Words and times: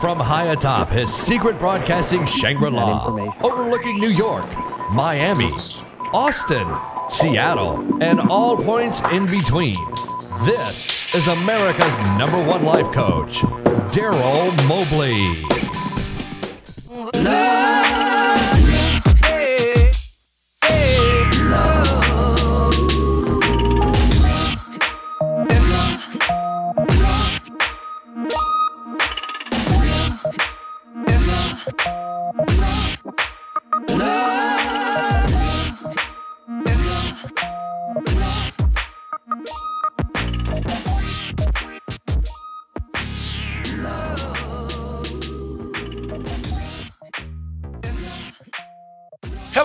From 0.00 0.20
high 0.20 0.52
atop 0.52 0.90
his 0.90 1.12
secret 1.12 1.58
broadcasting 1.58 2.26
Shangri 2.26 2.70
La, 2.70 3.06
overlooking 3.42 3.98
New 3.98 4.10
York, 4.10 4.44
Miami, 4.92 5.50
Austin, 6.12 6.68
Seattle, 7.08 8.02
and 8.02 8.20
all 8.20 8.56
points 8.56 9.00
in 9.10 9.24
between, 9.24 9.74
this 10.44 11.14
is 11.14 11.26
America's 11.28 11.96
number 12.18 12.42
one 12.42 12.62
life 12.62 12.92
coach, 12.92 13.38
Darryl 13.90 14.54
Mobley. 14.68 15.44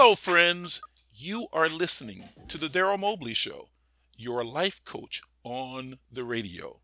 Hello, 0.04 0.16
friends. 0.16 0.82
You 1.14 1.46
are 1.54 1.70
listening 1.70 2.24
to 2.48 2.58
The 2.58 2.70
Darryl 2.70 3.00
Mobley 3.00 3.36
Show, 3.36 3.68
your 4.18 4.44
life 4.44 4.84
coach 4.84 5.22
on 5.44 6.00
the 6.12 6.24
radio. 6.24 6.80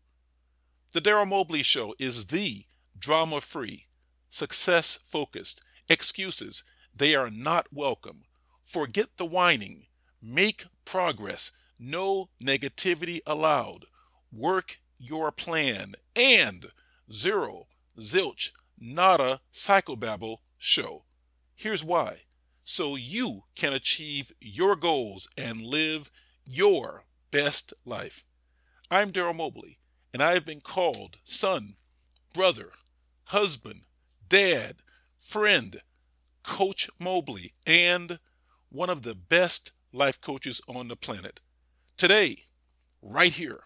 The 0.92 1.00
Darryl 1.00 1.26
Mobley 1.26 1.64
Show 1.64 1.96
is 1.98 2.28
the 2.28 2.66
drama 2.96 3.40
free, 3.40 3.86
success 4.30 5.02
focused, 5.04 5.64
excuses, 5.88 6.62
they 6.94 7.16
are 7.16 7.28
not 7.28 7.66
welcome. 7.72 8.22
Forget 8.62 9.08
the 9.16 9.26
whining, 9.26 9.86
make 10.22 10.66
progress, 10.84 11.50
no 11.76 12.28
negativity 12.40 13.18
allowed, 13.26 13.86
work 14.30 14.78
your 14.96 15.32
plan, 15.32 15.94
and 16.14 16.66
zero, 17.10 17.66
zilch, 17.98 18.52
nada 18.78 19.40
psychobabble 19.52 20.36
show. 20.56 21.02
Here's 21.56 21.82
why 21.82 22.18
so 22.70 22.96
you 22.96 23.40
can 23.56 23.72
achieve 23.72 24.30
your 24.42 24.76
goals 24.76 25.26
and 25.38 25.62
live 25.62 26.10
your 26.44 27.04
best 27.30 27.72
life. 27.86 28.26
I'm 28.90 29.10
Darryl 29.10 29.34
Mobley, 29.34 29.78
and 30.12 30.22
I 30.22 30.34
have 30.34 30.44
been 30.44 30.60
called 30.60 31.16
son, 31.24 31.76
brother, 32.34 32.72
husband, 33.24 33.84
dad, 34.28 34.82
friend, 35.18 35.80
Coach 36.42 36.90
Mobley, 37.00 37.54
and 37.66 38.18
one 38.68 38.90
of 38.90 39.00
the 39.00 39.14
best 39.14 39.72
life 39.90 40.20
coaches 40.20 40.60
on 40.68 40.88
the 40.88 40.96
planet. 40.96 41.40
Today, 41.96 42.44
right 43.00 43.32
here, 43.32 43.60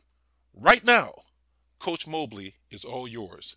right 0.54 0.84
now, 0.84 1.12
Coach 1.80 2.06
Mobley 2.06 2.54
is 2.70 2.84
all 2.84 3.08
yours. 3.08 3.56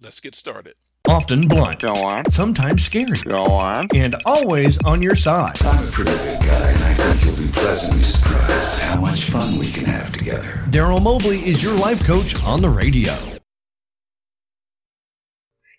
Let's 0.00 0.20
get 0.20 0.36
started 0.36 0.76
often 1.08 1.48
blunt, 1.48 1.80
Go 1.80 1.92
on. 1.92 2.30
sometimes 2.30 2.84
scary, 2.84 3.18
Go 3.26 3.44
on. 3.44 3.88
and 3.94 4.14
always 4.26 4.78
on 4.84 5.02
your 5.02 5.16
side. 5.16 5.60
I'm 5.64 5.82
a 5.82 5.90
pretty 5.90 6.10
good 6.12 6.40
guy, 6.40 6.70
and 6.70 6.84
I 6.84 6.94
think 6.94 7.24
you'll 7.24 7.46
be 7.46 7.52
pleasantly 7.52 8.02
surprised 8.02 8.80
how 8.80 9.00
much 9.00 9.24
fun 9.24 9.58
we 9.58 9.70
can 9.72 9.84
have 9.86 10.12
together. 10.12 10.62
Darryl 10.70 11.02
Mobley 11.02 11.38
is 11.46 11.62
your 11.62 11.74
life 11.74 12.04
coach 12.04 12.34
on 12.44 12.60
the 12.60 12.68
radio. 12.70 13.14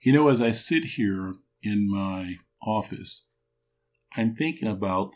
You 0.02 0.14
know, 0.14 0.30
as 0.30 0.42
I 0.42 0.52
sit 0.52 0.84
here 0.84 1.36
in 1.62 1.90
my 1.90 2.36
office, 2.64 3.26
I'm 4.16 4.34
thinking 4.36 4.68
about 4.70 5.14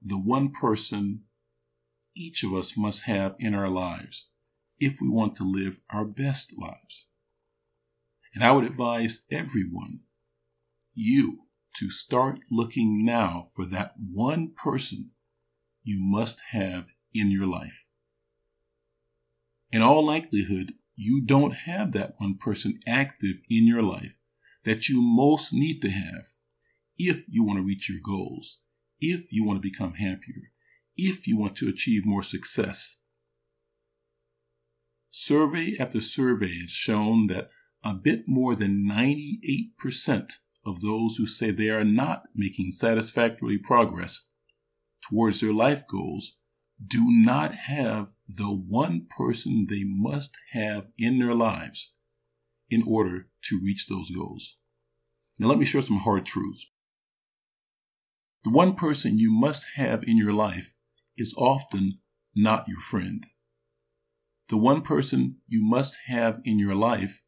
the 0.00 0.16
one 0.16 0.50
person 0.50 1.24
each 2.14 2.42
of 2.44 2.52
us 2.54 2.76
must 2.76 3.04
have 3.04 3.34
in 3.38 3.54
our 3.54 3.68
lives 3.68 4.28
if 4.78 5.00
we 5.00 5.08
want 5.08 5.34
to 5.36 5.44
live 5.44 5.80
our 5.90 6.04
best 6.04 6.54
lives. 6.58 7.08
And 8.34 8.42
I 8.42 8.52
would 8.52 8.64
advise 8.64 9.26
everyone, 9.30 10.00
you, 10.94 11.46
to 11.76 11.90
start 11.90 12.40
looking 12.50 13.04
now 13.04 13.44
for 13.54 13.64
that 13.66 13.94
one 13.98 14.52
person 14.54 15.12
you 15.82 15.98
must 16.00 16.40
have 16.50 16.88
in 17.12 17.30
your 17.30 17.46
life. 17.46 17.84
In 19.70 19.82
all 19.82 20.04
likelihood, 20.04 20.74
you 20.96 21.22
don't 21.24 21.54
have 21.54 21.92
that 21.92 22.14
one 22.18 22.36
person 22.36 22.78
active 22.86 23.36
in 23.48 23.66
your 23.66 23.82
life 23.82 24.16
that 24.64 24.88
you 24.88 25.02
most 25.02 25.52
need 25.52 25.80
to 25.82 25.90
have 25.90 26.26
if 26.98 27.26
you 27.28 27.44
want 27.44 27.58
to 27.58 27.64
reach 27.64 27.88
your 27.88 28.00
goals, 28.02 28.58
if 29.00 29.32
you 29.32 29.44
want 29.44 29.60
to 29.62 29.68
become 29.68 29.94
happier, 29.94 30.52
if 30.96 31.26
you 31.26 31.36
want 31.36 31.56
to 31.56 31.68
achieve 31.68 32.04
more 32.04 32.22
success. 32.22 33.00
Survey 35.08 35.76
after 35.78 36.00
survey 36.00 36.58
has 36.60 36.70
shown 36.70 37.26
that 37.26 37.50
a 37.84 37.94
bit 37.94 38.28
more 38.28 38.54
than 38.54 38.86
98% 38.86 40.32
of 40.64 40.80
those 40.80 41.16
who 41.16 41.26
say 41.26 41.50
they 41.50 41.70
are 41.70 41.84
not 41.84 42.28
making 42.34 42.70
satisfactory 42.70 43.58
progress 43.58 44.22
towards 45.08 45.40
their 45.40 45.52
life 45.52 45.86
goals 45.86 46.36
do 46.84 47.04
not 47.10 47.52
have 47.52 48.10
the 48.28 48.44
one 48.46 49.06
person 49.08 49.66
they 49.68 49.82
must 49.84 50.36
have 50.52 50.86
in 50.98 51.18
their 51.18 51.34
lives 51.34 51.92
in 52.70 52.82
order 52.86 53.28
to 53.42 53.60
reach 53.62 53.86
those 53.86 54.10
goals. 54.10 54.56
Now, 55.38 55.48
let 55.48 55.58
me 55.58 55.64
share 55.64 55.82
some 55.82 55.98
hard 55.98 56.24
truths. 56.24 56.66
The 58.44 58.50
one 58.50 58.74
person 58.74 59.18
you 59.18 59.32
must 59.32 59.66
have 59.76 60.02
in 60.04 60.16
your 60.16 60.32
life 60.32 60.74
is 61.16 61.34
often 61.36 62.00
not 62.34 62.66
your 62.68 62.80
friend. 62.80 63.26
The 64.48 64.56
one 64.56 64.82
person 64.82 65.38
you 65.46 65.64
must 65.64 65.96
have 66.06 66.40
in 66.44 66.58
your 66.58 66.74
life 66.74 67.22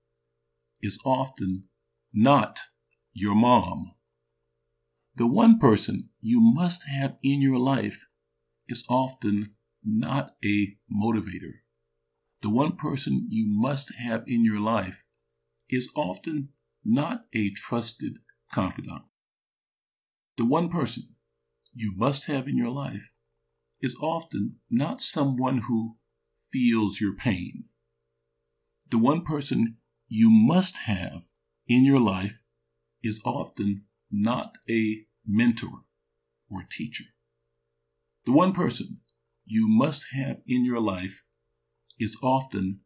is 0.84 0.98
often 1.04 1.64
not 2.12 2.60
your 3.12 3.34
mom. 3.34 3.94
The 5.16 5.26
one 5.26 5.58
person 5.58 6.10
you 6.20 6.40
must 6.40 6.86
have 6.88 7.16
in 7.22 7.40
your 7.40 7.58
life 7.58 8.06
is 8.68 8.84
often 8.88 9.54
not 9.84 10.32
a 10.44 10.76
motivator. 10.92 11.60
The 12.42 12.50
one 12.50 12.76
person 12.76 13.26
you 13.30 13.46
must 13.48 13.94
have 13.94 14.24
in 14.26 14.44
your 14.44 14.60
life 14.60 15.04
is 15.70 15.90
often 15.94 16.50
not 16.84 17.24
a 17.32 17.50
trusted 17.50 18.18
confidant. 18.52 19.02
The 20.36 20.44
one 20.44 20.68
person 20.68 21.14
you 21.72 21.94
must 21.96 22.26
have 22.26 22.46
in 22.48 22.58
your 22.58 22.70
life 22.70 23.10
is 23.80 23.96
often 24.00 24.56
not 24.70 25.00
someone 25.00 25.58
who 25.58 25.96
feels 26.50 27.00
your 27.00 27.14
pain. 27.14 27.64
The 28.90 28.98
one 28.98 29.22
person 29.22 29.76
you 30.08 30.30
must 30.30 30.76
have 30.86 31.24
in 31.66 31.84
your 31.84 32.00
life 32.00 32.42
is 33.02 33.20
often 33.24 33.84
not 34.10 34.56
a 34.68 35.06
mentor 35.26 35.84
or 36.50 36.64
teacher. 36.70 37.04
The 38.26 38.32
one 38.32 38.52
person 38.52 39.00
you 39.44 39.68
must 39.68 40.06
have 40.12 40.40
in 40.46 40.64
your 40.64 40.80
life 40.80 41.22
is 41.98 42.16
often 42.22 42.80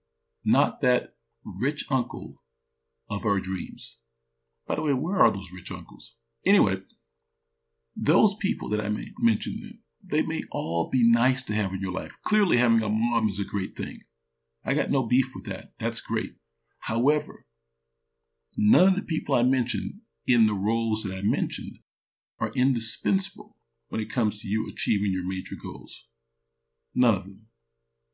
not 0.45 0.81
that 0.81 1.15
rich 1.45 1.85
uncle 1.91 2.43
of 3.09 3.25
our 3.25 3.41
dreams. 3.41 3.99
By 4.67 4.75
the 4.75 4.83
way, 4.83 4.93
where 4.93 5.19
are 5.19 5.31
those 5.31 5.53
rich 5.55 5.71
uncles? 5.71 6.15
Anyway, 6.45 6.83
those 7.97 8.35
people 8.35 8.69
that 8.71 8.81
I 8.81 8.89
may 8.89 9.13
mention, 9.19 9.81
they 10.05 10.23
may 10.23 10.43
all 10.51 10.89
be 10.89 11.09
nice 11.09 11.43
to 11.43 11.55
have 11.55 11.73
in 11.73 11.81
your 11.81 11.93
life. 11.93 12.17
Clearly, 12.23 12.59
having 12.59 12.83
a 12.83 12.89
mom 12.89 13.29
is 13.29 13.39
a 13.39 13.45
great 13.45 13.77
thing. 13.77 14.01
I 14.65 14.75
got 14.75 14.91
no 14.91 15.05
beef 15.05 15.35
with 15.35 15.47
that. 15.47 15.73
That's 15.79 16.01
great. 16.01 16.35
However, 16.89 17.45
none 18.57 18.89
of 18.89 18.97
the 18.97 19.03
people 19.03 19.35
I 19.35 19.43
mentioned 19.43 20.01
in 20.27 20.47
the 20.47 20.55
roles 20.55 21.03
that 21.03 21.13
I 21.13 21.21
mentioned 21.21 21.81
are 22.39 22.51
indispensable 22.55 23.59
when 23.89 24.01
it 24.01 24.09
comes 24.09 24.41
to 24.41 24.49
you 24.49 24.67
achieving 24.67 25.13
your 25.13 25.29
major 25.29 25.55
goals. 25.55 26.07
None 26.95 27.15
of 27.15 27.25
them. 27.25 27.49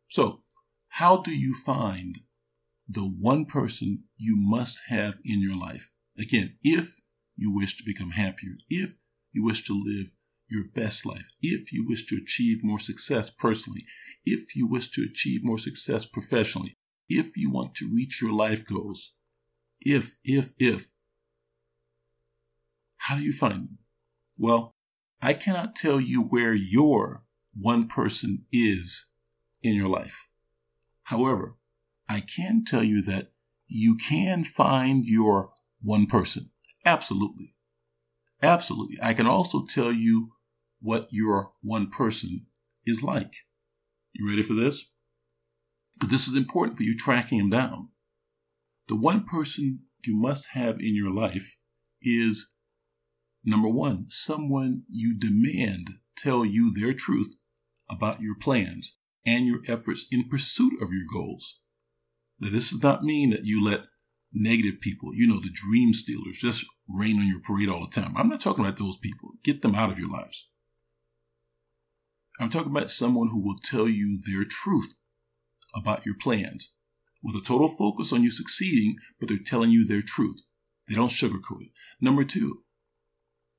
So, 0.08 0.42
how 0.88 1.18
do 1.18 1.32
you 1.32 1.54
find 1.54 2.22
the 2.88 3.04
one 3.04 3.46
person 3.46 4.08
you 4.16 4.34
must 4.36 4.80
have 4.88 5.20
in 5.24 5.40
your 5.40 5.56
life? 5.56 5.92
Again, 6.18 6.58
if 6.64 7.00
you 7.36 7.54
wish 7.54 7.76
to 7.76 7.84
become 7.86 8.10
happier, 8.10 8.56
if 8.68 8.96
you 9.30 9.44
wish 9.44 9.64
to 9.66 9.84
live 9.84 10.16
your 10.48 10.64
best 10.74 11.06
life, 11.06 11.28
if 11.40 11.72
you 11.72 11.86
wish 11.86 12.06
to 12.06 12.16
achieve 12.16 12.64
more 12.64 12.80
success 12.80 13.30
personally, 13.30 13.86
if 14.24 14.56
you 14.56 14.66
wish 14.66 14.90
to 14.90 15.04
achieve 15.08 15.44
more 15.44 15.58
success 15.58 16.06
professionally, 16.06 16.76
if 17.08 17.36
you 17.36 17.50
want 17.50 17.74
to 17.76 17.90
reach 17.92 18.20
your 18.22 18.32
life 18.32 18.66
goals, 18.66 19.12
if, 19.80 20.16
if, 20.24 20.52
if, 20.58 20.86
how 22.96 23.16
do 23.16 23.22
you 23.22 23.32
find 23.32 23.54
them? 23.54 23.78
Well, 24.38 24.74
I 25.20 25.34
cannot 25.34 25.76
tell 25.76 26.00
you 26.00 26.22
where 26.22 26.54
your 26.54 27.24
one 27.54 27.86
person 27.86 28.46
is 28.52 29.08
in 29.62 29.74
your 29.74 29.88
life. 29.88 30.26
However, 31.04 31.56
I 32.08 32.20
can 32.20 32.64
tell 32.64 32.82
you 32.82 33.02
that 33.02 33.32
you 33.66 33.96
can 33.96 34.44
find 34.44 35.04
your 35.04 35.52
one 35.82 36.06
person. 36.06 36.50
Absolutely. 36.84 37.54
Absolutely. 38.42 38.98
I 39.02 39.14
can 39.14 39.26
also 39.26 39.64
tell 39.64 39.92
you 39.92 40.32
what 40.80 41.06
your 41.10 41.52
one 41.62 41.88
person 41.90 42.46
is 42.84 43.02
like. 43.02 43.34
You 44.12 44.28
ready 44.28 44.42
for 44.42 44.54
this? 44.54 44.86
This 45.96 46.28
is 46.28 46.36
important 46.36 46.76
for 46.76 46.82
you 46.82 46.96
tracking 46.96 47.38
him 47.38 47.50
down. 47.50 47.90
The 48.88 48.96
one 48.96 49.24
person 49.24 49.84
you 50.04 50.16
must 50.16 50.48
have 50.50 50.80
in 50.80 50.94
your 50.94 51.10
life 51.10 51.56
is 52.02 52.48
number 53.44 53.68
one, 53.68 54.06
someone 54.08 54.84
you 54.90 55.16
demand 55.16 55.98
tell 56.16 56.44
you 56.44 56.72
their 56.72 56.92
truth 56.92 57.36
about 57.88 58.20
your 58.20 58.34
plans 58.36 58.98
and 59.24 59.46
your 59.46 59.60
efforts 59.66 60.06
in 60.10 60.28
pursuit 60.28 60.74
of 60.82 60.92
your 60.92 61.06
goals. 61.12 61.60
Now, 62.40 62.50
this 62.50 62.70
does 62.70 62.82
not 62.82 63.04
mean 63.04 63.30
that 63.30 63.44
you 63.44 63.64
let 63.64 63.86
negative 64.32 64.80
people, 64.80 65.14
you 65.14 65.26
know, 65.26 65.38
the 65.38 65.50
dream 65.52 65.94
stealers, 65.94 66.38
just 66.38 66.64
rain 66.88 67.18
on 67.18 67.28
your 67.28 67.40
parade 67.40 67.68
all 67.68 67.80
the 67.80 68.00
time. 68.00 68.16
I'm 68.16 68.28
not 68.28 68.40
talking 68.40 68.64
about 68.64 68.78
those 68.78 68.96
people. 68.96 69.30
Get 69.42 69.62
them 69.62 69.74
out 69.74 69.90
of 69.90 69.98
your 69.98 70.10
lives. 70.10 70.48
I'm 72.40 72.50
talking 72.50 72.72
about 72.72 72.90
someone 72.90 73.28
who 73.28 73.40
will 73.40 73.56
tell 73.62 73.88
you 73.88 74.18
their 74.26 74.44
truth 74.44 74.98
about 75.74 76.06
your 76.06 76.16
plans 76.16 76.70
with 77.22 77.34
a 77.34 77.44
total 77.44 77.68
focus 77.68 78.12
on 78.12 78.22
you 78.22 78.30
succeeding, 78.30 78.96
but 79.18 79.28
they're 79.28 79.38
telling 79.38 79.70
you 79.70 79.84
their 79.84 80.02
truth. 80.02 80.42
They 80.88 80.94
don't 80.94 81.10
sugarcoat 81.10 81.62
it. 81.62 81.70
Number 82.00 82.24
two, 82.24 82.62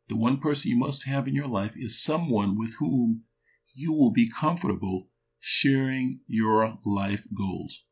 the 0.08 0.16
one 0.16 0.38
person 0.38 0.70
you 0.70 0.78
must 0.78 1.08
have 1.08 1.28
in 1.28 1.34
your 1.34 1.48
life 1.48 1.74
is 1.76 2.02
someone 2.02 2.58
with 2.58 2.76
whom 2.78 3.24
you 3.74 3.92
will 3.92 4.12
be 4.12 4.30
comfortable 4.30 5.10
sharing 5.40 6.20
your 6.28 6.78
life 6.86 7.26
goals. 7.36 7.84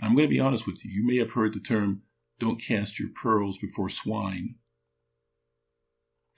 I'm 0.00 0.14
going 0.14 0.28
to 0.28 0.34
be 0.34 0.40
honest 0.40 0.66
with 0.66 0.84
you. 0.84 0.90
You 0.90 1.06
may 1.06 1.16
have 1.16 1.32
heard 1.32 1.52
the 1.52 1.60
term, 1.60 2.02
don't 2.38 2.60
cast 2.60 2.98
your 2.98 3.10
pearls 3.10 3.58
before 3.58 3.88
swine. 3.88 4.54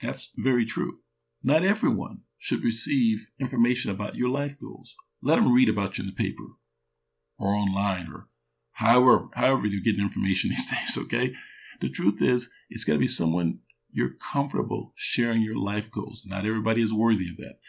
That's 0.01 0.31
very 0.35 0.65
true. 0.65 0.99
Not 1.43 1.63
everyone 1.63 2.21
should 2.37 2.63
receive 2.63 3.29
information 3.39 3.91
about 3.91 4.15
your 4.15 4.29
life 4.29 4.59
goals. 4.59 4.95
Let 5.21 5.35
them 5.35 5.53
read 5.53 5.69
about 5.69 5.97
you 5.97 6.03
in 6.03 6.07
the 6.07 6.15
paper 6.15 6.43
or 7.37 7.49
online 7.49 8.11
or 8.11 8.27
however, 8.73 9.29
however 9.35 9.67
you're 9.67 9.81
getting 9.81 10.01
information 10.01 10.49
these 10.51 10.69
days, 10.69 10.97
okay? 10.97 11.35
The 11.79 11.89
truth 11.89 12.21
is, 12.21 12.49
it's 12.69 12.83
got 12.83 12.93
to 12.93 12.99
be 12.99 13.07
someone 13.07 13.59
you're 13.91 14.15
comfortable 14.31 14.93
sharing 14.95 15.41
your 15.41 15.57
life 15.57 15.91
goals. 15.91 16.23
Not 16.25 16.45
everybody 16.45 16.81
is 16.81 16.93
worthy 16.93 17.29
of 17.29 17.37
that. 17.37 17.59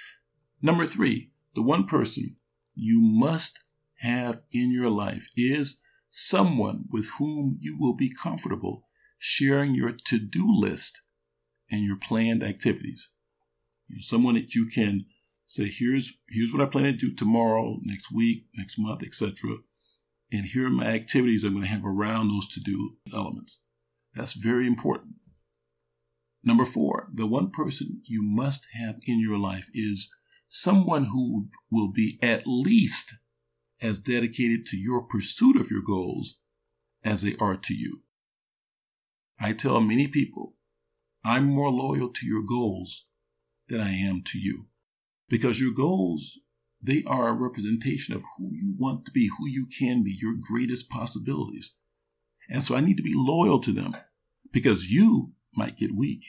Number 0.61 0.87
three, 0.87 1.31
the 1.55 1.63
one 1.63 1.87
person 1.87 2.37
you 2.75 3.01
must 3.01 3.61
have 3.99 4.43
in 4.53 4.71
your 4.71 4.91
life 4.91 5.27
is 5.37 5.79
someone 6.09 6.85
with 6.91 7.11
whom 7.19 7.59
you 7.61 7.77
will 7.79 7.95
be 7.95 8.11
comfortable 8.11 8.87
sharing 9.19 9.75
your 9.75 9.93
to 9.93 10.19
do 10.19 10.45
list 10.47 11.03
and 11.71 11.85
your 11.85 11.97
planned 11.97 12.43
activities. 12.43 13.11
Someone 13.99 14.35
that 14.35 14.55
you 14.55 14.67
can 14.67 15.07
say, 15.53 15.69
here's, 15.69 16.19
here's 16.31 16.51
what 16.51 16.63
I 16.63 16.67
plan 16.67 16.85
to 16.85 16.93
do 16.93 17.15
tomorrow, 17.15 17.79
next 17.83 18.11
week, 18.11 18.47
next 18.57 18.79
month, 18.79 19.03
etc. 19.03 19.35
And 20.33 20.47
here 20.47 20.69
are 20.69 20.71
my 20.71 20.87
activities 20.87 21.45
I'm 21.45 21.53
going 21.53 21.65
to 21.65 21.69
have 21.69 21.85
around 21.85 22.29
those 22.29 22.49
to 22.55 22.61
do 22.61 22.97
elements. 23.15 23.63
That's 24.15 24.33
very 24.33 24.67
important. 24.67 25.17
Number 26.43 26.65
four, 26.65 27.09
the 27.13 27.27
one 27.27 27.51
person 27.51 28.01
you 28.05 28.23
must 28.23 28.67
have 28.73 28.97
in 29.07 29.21
your 29.21 29.39
life 29.39 29.69
is 29.75 30.09
someone 30.49 31.05
who 31.05 31.51
will 31.71 31.93
be 31.93 32.19
at 32.23 32.47
least 32.47 33.15
as 33.83 33.99
dedicated 33.99 34.65
to 34.67 34.79
your 34.79 35.03
pursuit 35.03 35.57
of 35.57 35.71
your 35.71 35.83
goals 35.87 36.39
as 37.05 37.21
they 37.21 37.37
are 37.37 37.59
to 37.59 37.75
you. 37.75 38.03
I 39.39 39.53
tell 39.53 39.83
many 39.83 40.09
people, 40.09 40.55
I'm 41.23 41.45
more 41.45 41.71
loyal 41.71 42.09
to 42.09 42.27
your 42.27 42.43
goals 42.43 43.05
than 43.69 43.81
I 43.81 43.93
am 43.93 44.23
to 44.23 44.39
you. 44.39 44.69
Because 45.33 45.61
your 45.61 45.73
goals, 45.73 46.39
they 46.81 47.03
are 47.05 47.29
a 47.29 47.33
representation 47.33 48.15
of 48.15 48.23
who 48.37 48.51
you 48.53 48.77
want 48.79 49.05
to 49.07 49.11
be, 49.11 49.29
who 49.39 49.49
you 49.49 49.67
can 49.67 50.05
be, 50.05 50.17
your 50.17 50.35
greatest 50.41 50.89
possibilities. 50.89 51.73
And 52.49 52.63
so 52.63 52.77
I 52.77 52.81
need 52.81 52.99
to 52.99 53.03
be 53.03 53.15
loyal 53.17 53.59
to 53.61 53.73
them 53.73 53.97
because 54.53 54.93
you 54.93 55.33
might 55.57 55.77
get 55.77 55.91
weak. 55.99 56.23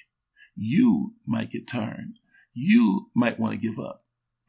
You 0.55 1.13
might 1.27 1.51
get 1.51 1.67
tired. 1.67 2.13
You 2.53 3.11
might 3.13 3.39
want 3.39 3.53
to 3.53 3.59
give 3.59 3.77
up 3.77 4.03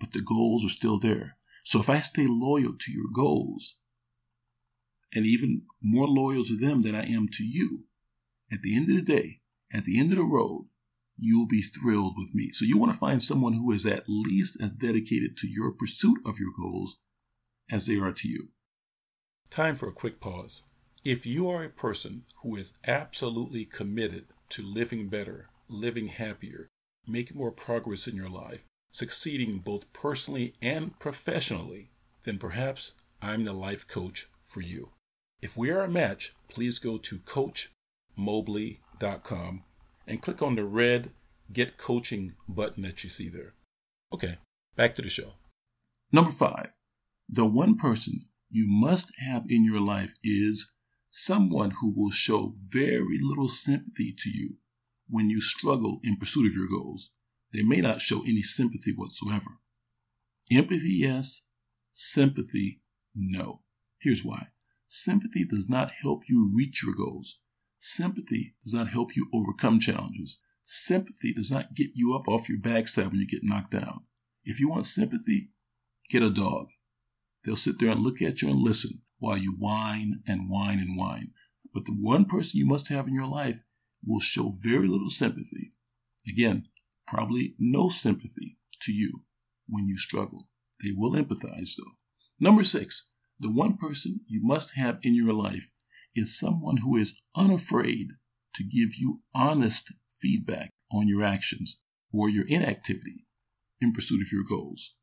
but 0.05 0.13
the 0.13 0.21
goals 0.21 0.65
are 0.65 0.69
still 0.69 0.99
there. 0.99 1.39
So 1.63 1.81
if 1.81 1.89
I 1.89 2.01
stay 2.01 2.27
loyal 2.29 2.75
to 2.79 2.93
your 2.93 3.09
goals, 3.15 3.77
and 5.15 5.25
even 5.25 5.63
more 5.81 6.07
loyal 6.07 6.45
to 6.45 6.57
them 6.57 6.83
than 6.83 6.95
I 6.95 7.07
am 7.07 7.29
to 7.29 7.45
you, 7.45 7.85
at 8.53 8.61
the 8.63 8.77
end 8.77 8.91
of 8.91 8.97
the 8.97 9.03
day, 9.03 9.41
at 9.73 9.85
the 9.85 9.99
end 9.99 10.11
of 10.11 10.19
the 10.19 10.25
road, 10.25 10.67
you'll 11.17 11.47
be 11.47 11.63
thrilled 11.63 12.15
with 12.17 12.35
me. 12.35 12.51
So 12.53 12.65
you 12.65 12.79
want 12.79 12.93
to 12.93 12.99
find 12.99 13.23
someone 13.23 13.55
who 13.55 13.73
is 13.73 13.87
at 13.87 14.05
least 14.09 14.61
as 14.61 14.73
dedicated 14.73 15.37
to 15.39 15.49
your 15.49 15.73
pursuit 15.73 16.19
of 16.27 16.39
your 16.39 16.51
goals 16.57 16.97
as 17.71 17.87
they 17.87 17.99
are 17.99 18.13
to 18.13 18.29
you. 18.29 18.49
Time 19.51 19.77
for 19.77 19.89
a 19.89 19.93
quick 19.93 20.21
pause. 20.21 20.63
If 21.05 21.27
you 21.27 21.49
are 21.49 21.63
a 21.63 21.69
person 21.69 22.25
who 22.43 22.57
is 22.57 22.73
absolutely 22.87 23.65
committed 23.65 24.27
to 24.51 24.63
living 24.63 25.09
better, 25.09 25.49
living 25.69 26.09
happier, 26.09 26.69
making 27.07 27.37
more 27.37 27.53
progress 27.53 28.07
in 28.07 28.17
your 28.17 28.31
life, 28.31 28.65
succeeding 28.91 29.59
both 29.59 29.93
personally 29.93 30.55
and 30.63 30.99
professionally, 30.99 31.91
then 32.25 32.39
perhaps 32.39 32.95
I'm 33.21 33.45
the 33.45 33.53
life 33.53 33.87
coach 33.87 34.29
for 34.43 34.63
you. 34.63 34.93
If 35.43 35.57
we 35.57 35.71
are 35.71 35.83
a 35.83 35.89
match, 35.89 36.35
please 36.49 36.79
go 36.79 36.97
to 36.99 37.19
coachmobley.com 37.19 39.65
and 40.07 40.23
click 40.23 40.43
on 40.43 40.57
the 40.57 40.65
red 40.65 41.11
Get 41.53 41.77
Coaching 41.77 42.35
button 42.49 42.83
that 42.83 43.05
you 43.05 43.11
see 43.11 43.29
there. 43.29 43.55
Okay, 44.13 44.39
back 44.77 44.95
to 44.97 45.03
the 45.03 45.09
show. 45.09 45.35
Number 46.13 46.33
five, 46.33 46.71
the 47.29 47.47
one 47.47 47.77
person 47.77 48.21
you 48.51 48.67
must 48.69 49.13
have 49.19 49.45
in 49.49 49.65
your 49.65 49.81
life 49.81 50.15
is 50.23 50.73
someone 51.11 51.71
who 51.71 51.93
will 51.95 52.11
show 52.11 52.55
very 52.71 53.19
little 53.21 53.49
sympathy 53.49 54.15
to 54.17 54.31
you 54.31 54.59
when 55.09 55.31
you 55.31 55.41
struggle 55.41 56.01
in 56.03 56.17
pursuit 56.17 56.47
of 56.47 56.55
your 56.55 56.69
goals 56.69 57.11
they 57.55 57.63
may 57.63 57.81
not 57.81 58.01
show 58.01 58.23
any 58.23 58.43
sympathy 58.43 58.93
whatsoever. 58.97 59.61
Empathy, 60.51 60.95
yes. 60.95 61.43
Sympathy, 61.93 62.83
no. 63.15 63.63
Here's 64.01 64.25
why 64.25 64.49
sympathy 64.87 65.45
does 65.45 65.69
not 65.69 65.93
help 65.93 66.25
you 66.29 66.53
reach 66.53 66.83
your 66.83 66.95
goals. 66.95 67.39
Sympathy 67.79 68.55
does 68.63 68.75
not 68.75 68.89
help 68.89 69.17
you 69.17 69.29
overcome 69.33 69.81
challenges. 69.81 70.39
Sympathy 70.63 71.33
does 71.33 71.51
not 71.51 71.75
get 71.75 71.91
you 71.95 72.15
up 72.15 72.27
off 72.29 72.49
your 72.49 72.59
backside 72.59 73.09
when 73.09 73.21
you 73.21 73.27
get 73.27 73.45
knocked 73.45 73.73
down. 73.73 74.05
If 74.45 74.61
you 74.61 74.69
want 74.69 74.87
sympathy, 74.87 75.51
get 76.09 76.23
a 76.23 76.31
dog. 76.31 76.69
They'll 77.45 77.57
sit 77.57 77.79
there 77.79 77.91
and 77.91 78.01
look 78.01 78.23
at 78.23 78.41
you 78.41 78.49
and 78.49 78.59
listen 78.59 79.03
while 79.19 79.37
you 79.37 79.57
whine 79.59 80.23
and 80.27 80.49
whine 80.49 80.79
and 80.79 80.97
whine. 80.97 81.33
But 81.73 81.85
the 81.85 81.93
one 81.93 82.25
person 82.25 82.59
you 82.59 82.67
must 82.67 82.89
have 82.89 83.09
in 83.09 83.15
your 83.15 83.27
life 83.27 83.63
will 84.07 84.21
show 84.21 84.55
very 84.63 84.87
little 84.89 85.11
sympathy. 85.11 85.75
Again, 86.29 86.69
probably 87.07 87.55
no 87.59 87.89
sympathy 87.89 88.59
to 88.81 88.93
you 88.93 89.25
when 89.67 89.89
you 89.89 89.99
struggle. 89.99 90.49
They 90.83 90.93
will 90.93 91.13
empathize, 91.13 91.77
though. 91.77 91.99
Number 92.39 92.65
six, 92.65 93.09
the 93.39 93.51
one 93.51 93.77
person 93.77 94.21
you 94.27 94.43
must 94.43 94.75
have 94.75 94.99
in 95.03 95.15
your 95.15 95.33
life 95.33 95.71
is 96.15 96.39
someone 96.39 96.79
who 96.79 96.97
is 96.97 97.21
unafraid 97.37 98.09
to 98.55 98.63
give 98.63 98.95
you 98.97 99.23
honest 99.35 99.93
feedback 100.11 100.71
on 100.91 101.09
your 101.09 101.23
actions 101.23 101.81
or 102.13 102.29
your 102.29 102.47
inactivity 102.47 103.27
in 103.81 103.93
pursuit 103.93 104.23
of 104.23 104.33
your 104.33 104.45
goals. 104.49 104.95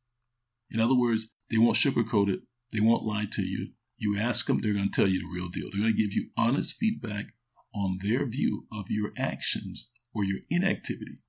In 0.69 0.79
other 0.79 0.95
words, 0.95 1.27
they 1.49 1.57
won't 1.57 1.75
sugarcoat 1.75 2.29
it, 2.29 2.41
they 2.71 2.79
won't 2.79 3.03
lie 3.03 3.27
to 3.31 3.43
you. 3.43 3.73
You 3.97 4.17
ask 4.17 4.47
them, 4.47 4.59
they're 4.59 4.73
going 4.73 4.89
to 4.89 4.91
tell 4.91 5.07
you 5.07 5.19
the 5.19 5.33
real 5.33 5.49
deal. 5.49 5.69
They're 5.69 5.81
going 5.81 5.93
to 5.93 6.01
give 6.01 6.13
you 6.13 6.29
honest 6.37 6.77
feedback 6.77 7.33
on 7.75 7.99
their 8.01 8.25
view 8.25 8.67
of 8.73 8.85
your 8.89 9.11
actions 9.17 9.89
or 10.13 10.23
your 10.23 10.39
inactivity 10.49 11.21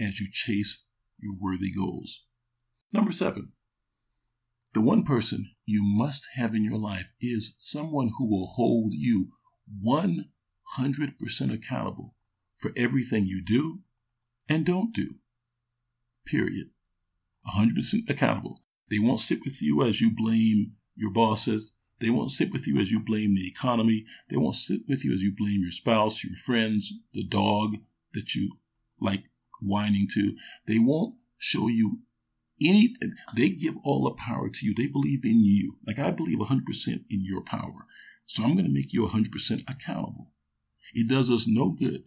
as 0.00 0.20
you 0.20 0.28
chase 0.32 0.84
your 1.18 1.34
worthy 1.38 1.70
goals. 1.72 2.22
Number 2.92 3.12
seven, 3.12 3.52
the 4.74 4.80
one 4.80 5.04
person 5.04 5.50
you 5.64 5.84
must 5.84 6.26
have 6.34 6.54
in 6.54 6.64
your 6.64 6.76
life 6.76 7.12
is 7.20 7.54
someone 7.58 8.10
who 8.18 8.28
will 8.28 8.46
hold 8.46 8.92
you 8.92 9.30
100% 9.86 10.26
accountable 11.52 12.16
for 12.56 12.72
everything 12.76 13.24
you 13.24 13.40
do 13.40 13.80
and 14.48 14.66
don't 14.66 14.92
do. 14.92 15.14
Period. 16.26 16.70
100% 17.46 18.10
accountable. 18.10 18.64
They 18.90 18.98
won't 18.98 19.20
sit 19.20 19.44
with 19.44 19.62
you 19.62 19.82
as 19.82 20.00
you 20.00 20.10
blame 20.10 20.72
your 20.96 21.12
bosses. 21.12 21.74
They 22.00 22.10
won't 22.10 22.32
sit 22.32 22.50
with 22.50 22.66
you 22.66 22.80
as 22.80 22.90
you 22.90 22.98
blame 22.98 23.34
the 23.34 23.46
economy. 23.46 24.06
They 24.28 24.36
won't 24.36 24.56
sit 24.56 24.82
with 24.88 25.04
you 25.04 25.12
as 25.12 25.22
you 25.22 25.32
blame 25.36 25.60
your 25.62 25.70
spouse, 25.70 26.24
your 26.24 26.36
friends, 26.36 26.92
the 27.12 27.24
dog 27.24 27.76
that 28.12 28.34
you 28.34 28.58
like 29.00 29.30
whining 29.60 30.08
to. 30.14 30.36
They 30.66 30.80
won't 30.80 31.14
show 31.38 31.68
you 31.68 32.00
anything. 32.60 33.14
They 33.36 33.48
give 33.50 33.76
all 33.82 34.04
the 34.04 34.12
power 34.12 34.48
to 34.48 34.66
you. 34.66 34.74
They 34.74 34.86
believe 34.86 35.24
in 35.24 35.44
you. 35.44 35.78
Like 35.86 35.98
I 35.98 36.10
believe 36.10 36.38
100% 36.38 36.60
in 37.10 37.24
your 37.24 37.42
power. 37.42 37.86
So 38.26 38.42
I'm 38.42 38.54
going 38.54 38.66
to 38.66 38.72
make 38.72 38.92
you 38.92 39.06
100% 39.06 39.70
accountable. 39.70 40.30
It 40.94 41.08
does 41.08 41.30
us 41.30 41.46
no 41.46 41.70
good 41.70 42.04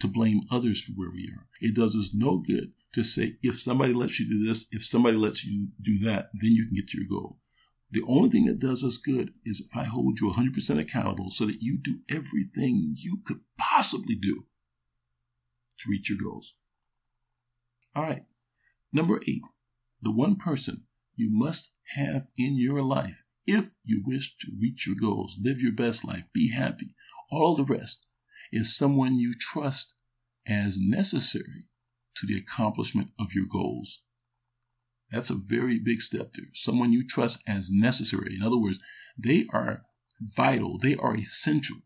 to 0.00 0.08
blame 0.08 0.40
others 0.50 0.80
for 0.80 0.92
where 0.92 1.10
we 1.10 1.28
are. 1.36 1.46
It 1.60 1.74
does 1.74 1.94
us 1.94 2.10
no 2.14 2.38
good 2.38 2.72
to 2.92 3.04
say, 3.04 3.36
if 3.42 3.60
somebody 3.60 3.92
lets 3.92 4.18
you 4.18 4.26
do 4.26 4.46
this, 4.46 4.66
if 4.72 4.84
somebody 4.84 5.16
lets 5.16 5.44
you 5.44 5.68
do 5.80 5.98
that, 6.00 6.30
then 6.34 6.50
you 6.52 6.66
can 6.66 6.74
get 6.74 6.88
to 6.88 6.98
your 6.98 7.08
goal. 7.08 7.38
The 7.92 8.02
only 8.06 8.30
thing 8.30 8.46
that 8.46 8.58
does 8.58 8.84
us 8.84 8.98
good 8.98 9.34
is 9.44 9.60
if 9.60 9.76
I 9.76 9.84
hold 9.84 10.20
you 10.20 10.30
100% 10.30 10.78
accountable 10.78 11.30
so 11.30 11.46
that 11.46 11.60
you 11.60 11.78
do 11.78 12.00
everything 12.08 12.94
you 12.96 13.18
could 13.24 13.40
possibly 13.58 14.14
do 14.14 14.46
to 15.78 15.90
reach 15.90 16.08
your 16.08 16.18
goals. 16.22 16.54
All 17.94 18.04
right. 18.04 18.24
Number 18.92 19.20
eight, 19.26 19.42
the 20.02 20.12
one 20.12 20.36
person 20.36 20.86
you 21.14 21.30
must 21.30 21.74
have 21.96 22.26
in 22.36 22.56
your 22.56 22.82
life 22.82 23.22
if 23.46 23.74
you 23.84 24.02
wish 24.06 24.36
to 24.38 24.52
reach 24.60 24.86
your 24.86 24.96
goals, 24.96 25.36
live 25.40 25.60
your 25.60 25.72
best 25.72 26.04
life, 26.04 26.32
be 26.32 26.52
happy, 26.52 26.94
all 27.30 27.56
the 27.56 27.64
rest 27.64 28.06
is 28.52 28.76
someone 28.76 29.18
you 29.18 29.34
trust 29.34 29.96
as 30.46 30.78
necessary 30.78 31.66
to 32.14 32.26
the 32.26 32.36
accomplishment 32.36 33.10
of 33.18 33.32
your 33.34 33.46
goals. 33.46 34.02
That's 35.10 35.30
a 35.30 35.34
very 35.34 35.78
big 35.78 36.00
step 36.00 36.32
there. 36.32 36.46
Someone 36.54 36.92
you 36.92 37.04
trust 37.04 37.42
as 37.46 37.72
necessary. 37.72 38.36
In 38.36 38.42
other 38.42 38.58
words, 38.58 38.78
they 39.18 39.46
are 39.52 39.82
vital, 40.20 40.78
they 40.78 40.94
are 40.94 41.16
essential, 41.16 41.78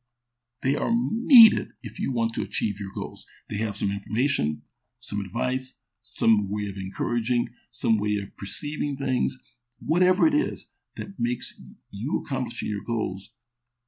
they 0.62 0.76
are 0.76 0.92
needed 0.92 1.68
if 1.82 1.98
you 1.98 2.12
want 2.12 2.34
to 2.34 2.42
achieve 2.42 2.78
your 2.78 2.92
goals. 2.94 3.24
They 3.48 3.56
have 3.58 3.76
some 3.76 3.90
information, 3.90 4.62
some 4.98 5.20
advice, 5.20 5.78
some 6.04 6.50
way 6.50 6.68
of 6.68 6.76
encouraging, 6.76 7.48
some 7.70 7.98
way 7.98 8.18
of 8.18 8.36
perceiving 8.36 8.96
things, 8.96 9.38
whatever 9.80 10.26
it 10.26 10.34
is 10.34 10.68
that 10.96 11.14
makes 11.18 11.54
you 11.90 12.22
accomplishing 12.24 12.68
your 12.68 12.84
goals 12.86 13.30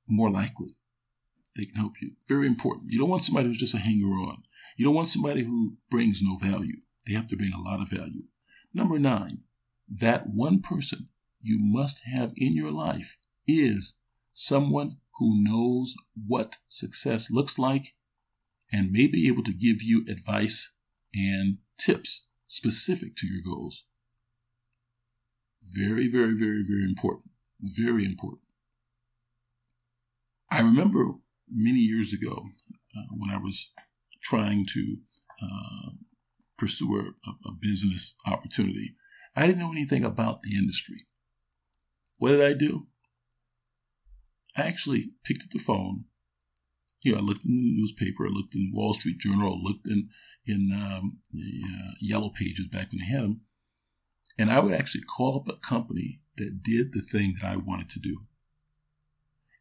more 0.09 0.31
likely. 0.31 0.71
They 1.57 1.67
can 1.67 1.77
help 1.77 2.01
you. 2.01 2.13
Very 2.29 2.47
important. 2.47 2.91
You 2.91 2.99
don't 2.99 3.09
want 3.09 3.23
somebody 3.23 3.49
who's 3.49 3.59
just 3.59 3.75
a 3.75 3.79
hanger 3.79 4.07
on. 4.07 4.43
You 4.77 4.85
don't 4.85 4.95
want 4.95 5.09
somebody 5.09 5.45
who 5.45 5.77
brings 5.91 6.21
no 6.23 6.37
value. 6.37 6.81
They 7.07 7.15
have 7.15 7.29
to 7.29 7.37
bring 7.37 7.53
a 7.53 7.63
lot 7.63 7.81
of 7.81 7.91
value. 7.91 8.25
Number 8.75 8.99
nine, 8.99 9.43
that 9.89 10.27
one 10.27 10.61
person 10.61 11.09
you 11.41 11.59
must 11.61 12.05
have 12.05 12.33
in 12.37 12.55
your 12.55 12.73
life 12.73 13.17
is 13.47 13.99
someone 14.33 14.99
who 15.19 15.43
knows 15.43 15.95
what 16.27 16.57
success 16.69 17.31
looks 17.31 17.59
like 17.59 17.95
and 18.73 18.91
may 18.91 19.07
be 19.07 19.29
able 19.29 19.45
to 19.45 19.53
give 19.53 19.83
you 19.83 20.05
advice 20.09 20.75
and 21.15 21.59
tips 21.79 22.27
specific 22.47 23.17
to 23.17 23.27
your 23.27 23.43
goals. 23.43 23.85
Very, 25.75 26.09
very, 26.09 26.35
very, 26.35 26.63
very 26.63 26.85
important. 26.85 27.31
Very 27.61 28.05
important. 28.05 28.43
I 30.51 30.61
remember 30.61 31.07
many 31.51 31.81
years 31.81 32.13
ago 32.13 32.51
uh, 32.97 33.03
when 33.19 33.31
I 33.31 33.39
was 33.39 33.71
trying 34.23 34.65
to 34.67 34.97
uh, 35.43 35.91
pursue 36.57 37.13
a, 37.27 37.31
a 37.49 37.53
business 37.61 38.17
opportunity, 38.27 38.95
I 39.35 39.47
didn't 39.47 39.59
know 39.59 39.73
anything 39.73 40.05
about 40.05 40.43
the 40.43 40.57
industry. 40.57 41.07
What 42.19 42.31
did 42.31 42.43
I 42.43 42.55
do? 42.55 42.87
I 44.57 44.63
actually 44.63 45.11
picked 45.25 45.43
up 45.43 45.51
the 45.51 45.59
phone. 45.59 46.05
I 47.15 47.21
looked 47.21 47.45
in 47.45 47.55
the 47.55 47.81
newspaper, 47.81 48.27
I 48.27 48.31
looked 48.31 48.55
in 48.55 48.73
Wall 48.75 48.95
Street 48.95 49.19
Journal, 49.19 49.61
I 49.61 49.69
looked 49.69 49.87
in 49.87 50.09
in 50.47 50.73
um, 50.73 51.19
the 51.33 51.63
uh, 51.65 51.93
Yellow 52.01 52.31
Pages 52.31 52.69
back 52.69 52.91
when 52.91 53.01
they 53.01 53.07
had 53.07 53.23
them, 53.23 53.41
and 54.39 54.51
I 54.51 54.61
would 54.61 54.75
actually 54.75 55.03
call 55.03 55.37
up 55.37 55.49
a 55.49 55.59
company 55.59 56.21
that 56.37 56.63
did 56.63 56.93
the 56.93 57.01
thing 57.01 57.35
that 57.41 57.47
I 57.47 57.57
wanted 57.57 57.89
to 57.91 58.01
do. 58.01 58.27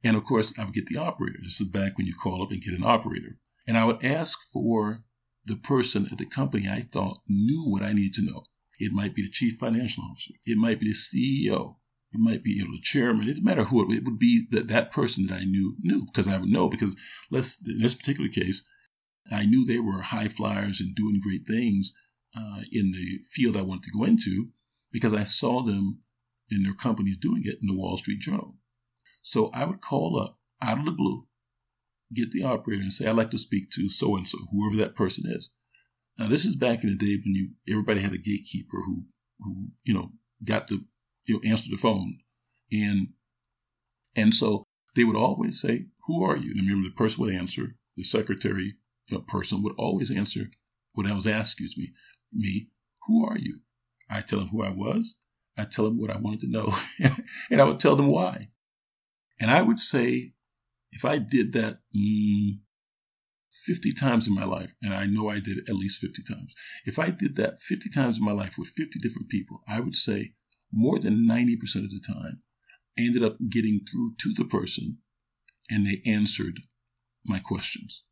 And 0.04 0.16
of 0.16 0.24
course, 0.24 0.54
I 0.60 0.66
would 0.66 0.74
get 0.74 0.86
the 0.86 0.98
operator. 0.98 1.40
This 1.42 1.60
is 1.60 1.68
back 1.68 1.98
when 1.98 2.06
you 2.06 2.14
call 2.14 2.44
up 2.44 2.52
and 2.52 2.62
get 2.62 2.78
an 2.78 2.86
operator. 2.86 3.40
And 3.68 3.78
I 3.78 3.86
would 3.86 4.06
ask 4.06 4.40
for 4.54 5.04
the 5.46 5.56
person 5.56 6.08
at 6.12 6.18
the 6.18 6.25
company 6.25 6.68
I 6.70 6.82
thought 6.82 7.22
knew 7.28 7.64
what 7.66 7.82
I 7.82 7.94
needed 7.94 8.14
to 8.16 8.25
know. 8.25 8.44
It 8.78 8.92
might 8.92 9.16
be 9.16 9.22
the 9.22 9.30
chief 9.30 9.58
financial 9.58 10.04
officer. 10.04 10.34
It 10.46 10.58
might 10.58 10.80
be 10.80 10.88
the 10.88 10.94
CEO. 10.94 11.78
It 12.16 12.22
might 12.22 12.44
be 12.44 12.52
you 12.52 12.66
know, 12.66 12.72
the 12.72 12.80
chairman. 12.82 13.24
It 13.24 13.34
didn't 13.34 13.44
matter 13.44 13.66
who 13.66 13.84
it, 13.84 13.98
it 13.98 14.06
would 14.06 14.18
be 14.18 14.48
that 14.52 14.70
that 14.70 14.92
person 14.92 15.28
that 15.28 15.36
I 15.36 15.44
knew 15.44 15.76
knew 15.82 16.06
because 16.06 16.28
I 16.28 16.38
would 16.38 16.50
know 16.50 16.70
because 16.70 16.96
let's 17.30 17.62
in 17.68 17.80
this 17.80 17.94
particular 17.96 18.30
case, 18.30 18.64
I 19.30 19.46
knew 19.46 19.66
they 19.66 19.80
were 19.80 20.02
high 20.02 20.30
flyers 20.30 20.80
and 20.80 20.96
doing 20.96 21.20
great 21.22 21.46
things 21.46 21.94
uh, 22.36 22.62
in 22.72 22.92
the 22.92 23.20
field 23.30 23.58
I 23.58 23.64
wanted 23.64 23.84
to 23.84 23.92
go 23.92 24.06
into 24.06 24.50
because 24.92 25.14
I 25.14 25.26
saw 25.26 25.62
them 25.62 26.04
in 26.50 26.64
their 26.64 26.74
companies 26.74 27.18
doing 27.18 27.42
it 27.44 27.60
in 27.62 27.68
the 27.68 27.76
Wall 27.76 27.98
Street 27.98 28.22
Journal. 28.22 28.56
So 29.22 29.50
I 29.54 29.66
would 29.66 29.82
call 29.82 30.18
up 30.18 30.40
out 30.62 30.80
of 30.80 30.86
the 30.86 30.92
blue, 30.92 31.28
get 32.14 32.32
the 32.32 32.44
operator 32.44 32.84
and 32.84 32.94
say, 32.94 33.08
I'd 33.08 33.18
like 33.18 33.32
to 33.32 33.38
speak 33.38 33.72
to 33.72 33.90
so 33.90 34.16
and 34.16 34.28
so, 34.28 34.38
whoever 34.52 34.78
that 34.78 34.96
person 34.96 35.30
is. 35.30 35.52
Now 36.18 36.30
this 36.30 36.46
is 36.46 36.56
back 36.56 36.84
in 36.84 36.92
the 36.92 36.98
day 36.98 37.22
when 37.26 37.36
you 37.36 37.50
everybody 37.68 38.00
had 38.00 38.14
a 38.14 38.18
gatekeeper 38.18 38.78
who 38.86 39.06
who, 39.40 39.68
you 39.84 39.94
know, 39.94 40.14
got 40.46 40.68
to 40.70 40.86
know 41.34 41.41
answer 41.44 41.70
the 41.70 41.77
phone. 41.77 42.20
And 42.72 43.10
and 44.15 44.34
so 44.34 44.63
they 44.96 45.03
would 45.03 45.17
always 45.17 45.60
say, 45.60 45.88
Who 46.08 46.24
are 46.24 46.38
you? 46.38 46.51
And 46.51 46.67
remember 46.67 46.89
the 46.89 46.96
person 46.96 47.24
would 47.24 47.34
answer, 47.34 47.75
the 47.98 48.03
secretary 48.03 48.75
you 49.08 49.17
know, 49.17 49.24
person 49.27 49.63
would 49.63 49.75
always 49.77 50.12
answer 50.12 50.50
when 50.94 51.08
I 51.08 51.13
was 51.13 51.27
asked, 51.27 51.60
excuse 51.60 51.77
me, 51.77 51.91
me, 52.34 52.70
who 53.08 53.25
are 53.25 53.38
you? 53.38 53.60
I 54.10 54.22
tell 54.22 54.39
them 54.39 54.50
who 54.50 54.63
I 54.63 54.72
was. 54.72 55.15
I 55.58 55.65
tell 55.65 55.86
them 55.86 56.00
what 56.00 56.10
I 56.10 56.17
wanted 56.17 56.41
to 56.41 56.51
know. 56.51 56.74
and 57.51 57.62
I 57.62 57.65
would 57.65 57.79
tell 57.79 57.96
them 57.96 58.08
why. 58.08 58.50
And 59.39 59.51
I 59.51 59.62
would 59.62 59.79
say, 59.79 60.34
if 60.91 61.05
I 61.05 61.17
did 61.17 61.53
that 61.53 61.79
mm, 61.96 62.60
50 63.65 63.94
times 63.94 64.27
in 64.27 64.34
my 64.34 64.46
life, 64.46 64.74
and 64.82 64.94
I 64.94 65.05
know 65.05 65.29
I 65.29 65.39
did 65.39 65.58
it 65.58 65.70
at 65.70 65.75
least 65.75 66.00
50 66.00 66.24
times, 66.24 66.53
if 66.86 67.00
I 67.00 67.10
did 67.10 67.36
that 67.36 67.60
50 67.60 67.89
times 67.89 68.17
in 68.17 68.24
my 68.24 68.32
life 68.32 68.58
with 68.58 68.70
50 68.70 69.00
different 69.00 69.29
people, 69.29 69.62
I 69.67 69.79
would 69.79 69.96
say 69.96 70.34
more 70.72 71.00
than 71.00 71.28
90% 71.28 71.84
of 71.84 71.92
the 71.92 72.02
time, 72.06 72.42
ended 72.98 73.24
up 73.24 73.38
getting 73.50 73.82
through 73.90 74.16
to 74.20 74.34
the 74.34 74.46
person 74.46 75.00
and 75.70 75.86
they 75.86 76.02
answered 76.06 76.62
my 77.26 77.40
questions. 77.40 78.04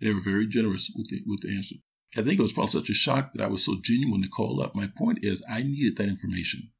They 0.00 0.12
were 0.12 0.20
very 0.20 0.46
generous 0.46 0.90
with 0.94 1.08
the, 1.08 1.22
with 1.26 1.40
the 1.40 1.54
answer. 1.54 1.76
I 2.16 2.22
think 2.22 2.38
it 2.38 2.42
was 2.42 2.52
probably 2.52 2.72
such 2.72 2.90
a 2.90 2.94
shock 2.94 3.32
that 3.32 3.42
I 3.42 3.48
was 3.48 3.64
so 3.64 3.76
genuine 3.82 4.22
to 4.22 4.28
call 4.28 4.60
up. 4.60 4.74
My 4.74 4.88
point 4.96 5.20
is, 5.22 5.42
I 5.48 5.62
needed 5.62 5.96
that 5.96 6.08
information 6.08 6.70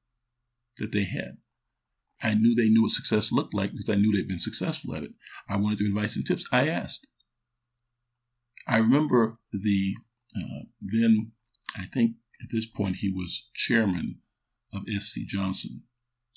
that 0.76 0.92
they 0.92 1.04
had. 1.04 1.38
I 2.22 2.34
knew 2.34 2.54
they 2.54 2.68
knew 2.68 2.82
what 2.82 2.92
success 2.92 3.32
looked 3.32 3.54
like 3.54 3.72
because 3.72 3.88
I 3.88 3.96
knew 3.96 4.12
they'd 4.12 4.28
been 4.28 4.38
successful 4.38 4.94
at 4.94 5.02
it. 5.02 5.12
I 5.48 5.56
wanted 5.56 5.78
their 5.78 5.88
advice 5.88 6.16
and 6.16 6.26
tips. 6.26 6.46
I 6.52 6.68
asked. 6.68 7.06
I 8.66 8.78
remember 8.78 9.38
the 9.52 9.94
uh, 10.36 10.64
then, 10.80 11.32
I 11.76 11.84
think 11.84 12.16
at 12.42 12.50
this 12.50 12.66
point 12.66 12.96
he 12.96 13.10
was 13.10 13.48
chairman 13.54 14.20
of 14.74 14.88
SC 14.88 15.20
Johnson, 15.26 15.82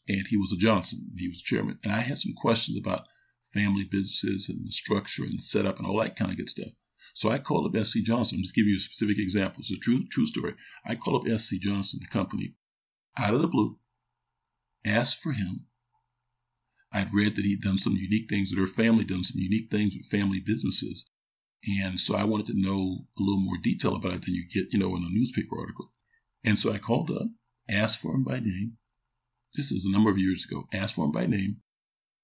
and 0.08 0.28
he 0.28 0.38
was 0.38 0.52
a 0.52 0.58
Johnson. 0.58 1.12
He 1.18 1.28
was 1.28 1.42
chairman, 1.42 1.80
and 1.84 1.92
I 1.92 2.02
had 2.02 2.18
some 2.18 2.34
questions 2.34 2.78
about 2.78 3.08
family 3.54 3.84
businesses 3.84 4.50
and 4.50 4.66
the 4.66 4.72
structure 4.72 5.24
and 5.24 5.42
setup 5.42 5.78
and 5.78 5.88
all 5.88 6.00
that 6.00 6.16
kind 6.16 6.32
of 6.32 6.38
good 6.38 6.50
stuff. 6.50 6.72
So 7.14 7.30
I 7.30 7.40
called 7.40 7.76
up 7.76 7.84
SC 7.84 8.00
Johnson. 8.04 8.38
I'm 8.38 8.44
just 8.44 8.54
giving 8.54 8.70
you 8.70 8.78
a 8.78 8.80
specific 8.80 9.18
example. 9.18 9.62
It's 9.62 9.72
a 9.72 9.78
true 9.78 10.04
true 10.12 10.26
story. 10.26 10.54
I 10.86 10.96
called 10.96 11.28
up 11.28 11.40
SC 11.40 11.56
Johnson, 11.56 12.00
the 12.02 12.08
company, 12.08 12.56
out 13.18 13.34
of 13.34 13.42
the 13.42 13.48
blue, 13.48 13.80
asked 14.86 15.20
for 15.20 15.32
him. 15.32 15.66
I'd 16.94 17.14
read 17.14 17.36
that 17.36 17.46
he'd 17.46 17.62
done 17.62 17.78
some 17.78 17.96
unique 17.98 18.30
things, 18.30 18.50
that 18.50 18.60
her 18.60 18.68
family 18.68 19.04
done 19.04 19.24
some 19.24 19.40
unique 19.40 19.70
things 19.70 19.96
with 19.98 20.08
family 20.08 20.40
businesses. 20.40 21.10
And 21.82 22.00
so 22.00 22.16
I 22.16 22.24
wanted 22.24 22.46
to 22.48 22.62
know 22.62 23.08
a 23.18 23.22
little 23.22 23.42
more 23.42 23.58
detail 23.62 23.96
about 23.96 24.14
it 24.14 24.26
than 24.26 24.36
you 24.36 24.46
get, 24.48 24.72
you 24.72 24.80
know, 24.80 24.96
in 24.96 25.04
a 25.04 25.10
newspaper 25.10 25.60
article. 25.60 25.92
And 26.46 26.58
so 26.58 26.72
I 26.72 26.78
called 26.78 27.12
up, 27.12 27.28
asked 27.70 28.00
for 28.00 28.14
him 28.14 28.24
by 28.24 28.40
name. 28.40 28.78
This 29.56 29.72
was 29.72 29.86
a 29.86 29.92
number 29.92 30.10
of 30.10 30.18
years 30.18 30.46
ago. 30.46 30.68
Asked 30.74 30.96
for 30.96 31.06
him 31.06 31.12
by 31.12 31.26
name. 31.26 31.58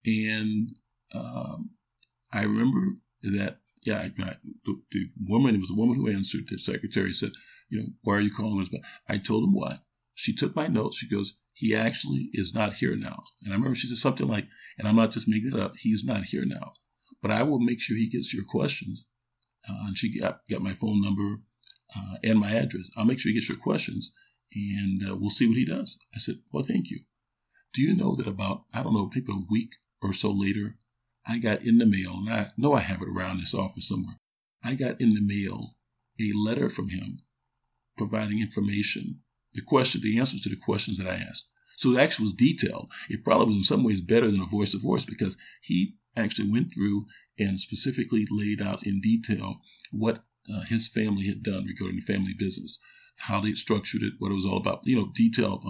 And 0.05 0.75
um, 1.13 1.71
I 2.31 2.43
remember 2.43 2.97
that 3.23 3.59
yeah, 3.85 3.99
I, 3.99 4.35
the, 4.65 4.81
the 4.91 5.09
woman, 5.27 5.55
it 5.55 5.61
was 5.61 5.71
a 5.71 5.75
woman 5.75 5.95
who 5.95 6.09
answered, 6.09 6.47
the 6.47 6.57
secretary 6.57 7.13
said, 7.13 7.31
you 7.69 7.79
know, 7.79 7.87
why 8.03 8.15
are 8.15 8.21
you 8.21 8.31
calling 8.31 8.61
us 8.61 8.69
back? 8.69 8.81
I 9.09 9.17
told 9.17 9.43
him 9.43 9.53
why. 9.53 9.79
She 10.13 10.33
took 10.33 10.55
my 10.55 10.67
notes. 10.67 10.97
She 10.97 11.09
goes, 11.09 11.33
he 11.53 11.75
actually 11.75 12.29
is 12.33 12.53
not 12.53 12.73
here 12.73 12.95
now. 12.95 13.23
And 13.43 13.53
I 13.53 13.55
remember 13.55 13.75
she 13.75 13.87
said 13.87 13.97
something 13.97 14.27
like, 14.27 14.47
and 14.77 14.87
I'm 14.87 14.95
not 14.95 15.11
just 15.11 15.27
making 15.27 15.51
it 15.53 15.59
up, 15.59 15.73
he's 15.77 16.03
not 16.03 16.23
here 16.23 16.45
now. 16.45 16.73
But 17.21 17.31
I 17.31 17.43
will 17.43 17.59
make 17.59 17.81
sure 17.81 17.97
he 17.97 18.09
gets 18.09 18.33
your 18.33 18.45
questions. 18.45 19.05
Uh, 19.67 19.87
and 19.87 19.97
she 19.97 20.19
got, 20.19 20.41
got 20.49 20.61
my 20.61 20.73
phone 20.73 21.01
number 21.01 21.41
uh, 21.95 22.15
and 22.23 22.39
my 22.39 22.51
address. 22.51 22.89
I'll 22.97 23.05
make 23.05 23.19
sure 23.19 23.29
he 23.29 23.35
gets 23.35 23.49
your 23.49 23.57
questions 23.57 24.11
and 24.53 25.01
uh, 25.09 25.15
we'll 25.15 25.29
see 25.29 25.47
what 25.47 25.57
he 25.57 25.65
does. 25.65 25.97
I 26.15 26.19
said, 26.19 26.39
well, 26.51 26.63
thank 26.63 26.89
you. 26.89 27.01
Do 27.73 27.81
you 27.81 27.95
know 27.95 28.15
that 28.15 28.27
about, 28.27 28.65
I 28.73 28.83
don't 28.83 28.93
know, 28.93 29.09
maybe 29.13 29.31
a 29.31 29.45
week 29.49 29.71
or 30.01 30.13
so 30.13 30.31
later, 30.31 30.77
I 31.25 31.39
got 31.39 31.63
in 31.63 31.77
the 31.77 31.85
mail, 31.85 32.17
and 32.17 32.29
I 32.29 32.51
know 32.57 32.73
I 32.73 32.81
have 32.81 33.01
it 33.01 33.07
around 33.07 33.39
this 33.39 33.53
office 33.53 33.87
somewhere. 33.87 34.19
I 34.63 34.75
got 34.75 34.99
in 34.99 35.13
the 35.13 35.21
mail 35.21 35.75
a 36.19 36.31
letter 36.35 36.69
from 36.69 36.89
him 36.89 37.21
providing 37.97 38.41
information, 38.41 39.21
the 39.53 39.61
question, 39.61 40.01
the 40.01 40.19
answers 40.19 40.41
to 40.41 40.49
the 40.49 40.55
questions 40.55 40.97
that 40.97 41.07
I 41.07 41.15
asked. 41.15 41.47
So 41.77 41.91
it 41.91 41.99
actually 41.99 42.25
was 42.25 42.33
detailed. 42.33 42.91
It 43.09 43.23
probably 43.23 43.47
was 43.47 43.57
in 43.57 43.63
some 43.63 43.83
ways 43.83 44.01
better 44.01 44.29
than 44.29 44.41
a 44.41 44.45
voice 44.45 44.71
to 44.71 44.79
voice 44.79 45.05
because 45.05 45.37
he 45.61 45.95
actually 46.15 46.49
went 46.49 46.73
through 46.73 47.05
and 47.39 47.59
specifically 47.59 48.27
laid 48.29 48.61
out 48.61 48.85
in 48.85 49.01
detail 49.01 49.61
what 49.91 50.23
uh, 50.53 50.61
his 50.61 50.87
family 50.87 51.25
had 51.25 51.41
done 51.41 51.65
regarding 51.65 51.97
the 51.97 52.05
family 52.05 52.33
business, 52.37 52.79
how 53.17 53.39
they 53.39 53.53
structured 53.53 54.03
it, 54.03 54.13
what 54.19 54.31
it 54.31 54.35
was 54.35 54.45
all 54.45 54.57
about. 54.57 54.85
You 54.85 54.95
know, 54.95 55.11
detail. 55.13 55.61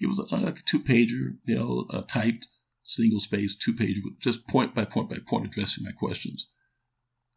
It 0.00 0.06
was 0.06 0.18
like 0.30 0.58
a 0.58 0.62
two 0.62 0.80
pager, 0.80 1.36
you 1.44 1.54
know, 1.54 1.86
typed 2.08 2.46
single 2.82 3.20
space 3.20 3.54
two 3.54 3.72
pager, 3.74 4.00
just 4.18 4.46
point 4.48 4.74
by 4.74 4.84
point 4.84 5.08
by 5.08 5.18
point 5.26 5.46
addressing 5.46 5.84
my 5.84 5.92
questions. 5.92 6.48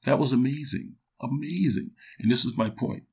That 0.03 0.19
was 0.19 0.31
amazing, 0.31 0.95
amazing. 1.21 1.91
And 2.19 2.31
this 2.31 2.45
is 2.45 2.57
my 2.57 2.69
point. 2.69 3.03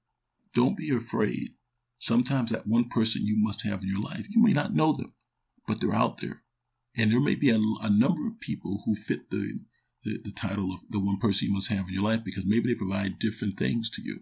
Don't 0.55 0.77
be 0.77 0.91
afraid. 0.91 1.55
Sometimes 1.99 2.51
that 2.51 2.67
one 2.67 2.89
person 2.89 3.27
you 3.27 3.37
must 3.39 3.63
have 3.65 3.83
in 3.83 3.89
your 3.89 4.01
life, 4.01 4.27
you 4.29 4.43
may 4.43 4.53
not 4.53 4.75
know 4.75 4.93
them, 4.93 5.15
but 5.67 5.81
they're 5.81 5.95
out 5.95 6.21
there. 6.21 6.43
And 6.97 7.11
there 7.11 7.21
may 7.21 7.37
be 7.37 7.51
a, 7.51 7.61
a 7.83 7.91
number 7.91 8.27
of 8.27 8.41
people 8.41 8.83
who 8.85 8.95
fit 8.95 9.31
the, 9.31 9.61
the, 10.05 10.19
the 10.19 10.33
title 10.33 10.73
of 10.75 10.81
the 10.91 11.01
one 11.01 11.19
person 11.19 11.49
you 11.49 11.55
must 11.55 11.71
have 11.71 11.89
in 11.89 11.95
your 11.95 12.03
life 12.03 12.23
because 12.25 12.45
maybe 12.45 12.69
they 12.69 12.75
provide 12.75 13.19
different 13.19 13.59
things 13.59 13.89
to 13.91 14.03
you. 14.03 14.21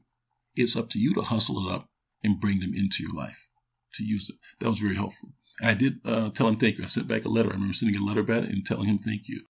It's 0.55 0.77
up 0.77 0.89
to 0.91 0.99
you 0.99 1.15
to 1.15 1.23
hustle 1.23 1.67
it 1.67 1.73
up 1.73 1.90
and 2.23 2.41
bring 2.41 2.61
them 2.61 2.75
into 2.75 3.03
your 3.03 3.13
life 3.13 3.49
to 3.95 4.05
use 4.05 4.29
it. 4.31 4.37
That 4.61 4.69
was 4.69 4.79
very 4.79 4.95
helpful. 4.95 5.31
I 5.63 5.75
did 5.75 6.01
uh, 6.05 6.31
tell 6.31 6.49
him 6.49 6.57
thank 6.57 6.79
you. 6.79 6.85
I 6.85 6.87
sent 6.87 7.09
back 7.09 7.25
a 7.25 7.29
letter. 7.29 7.51
I 7.51 7.55
remember 7.55 7.75
sending 7.75 8.01
a 8.01 8.05
letter 8.05 8.23
back 8.23 8.45
and 8.45 8.65
telling 8.65 8.89
him 8.89 8.99
thank 8.99 9.29
you. 9.29 9.43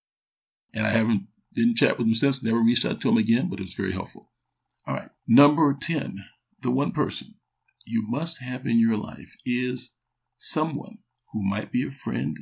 And 0.75 0.87
I 0.87 0.91
haven't 0.91 1.27
didn't 1.53 1.77
chat 1.77 1.99
with 1.99 2.07
him 2.07 2.15
since. 2.15 2.43
Never 2.43 2.61
reached 2.61 2.85
out 2.85 3.01
to 3.01 3.09
him 3.09 3.17
again, 3.17 3.49
but 3.49 3.59
it 3.59 3.65
was 3.65 3.75
very 3.75 3.93
helpful. 3.93 4.31
All 4.87 4.95
right, 4.95 5.11
number 5.29 5.77
ten, 5.81 6.25
the 6.63 6.71
one 6.71 6.93
person 6.93 7.35
you 7.85 8.05
must 8.09 8.41
have 8.41 8.67
in 8.67 8.79
your 8.79 8.97
life 8.97 9.35
is 9.45 9.95
someone 10.37 10.99
who 11.33 11.45
might 11.45 11.73
be 11.73 11.87
a 11.87 11.91
friend, 11.91 12.37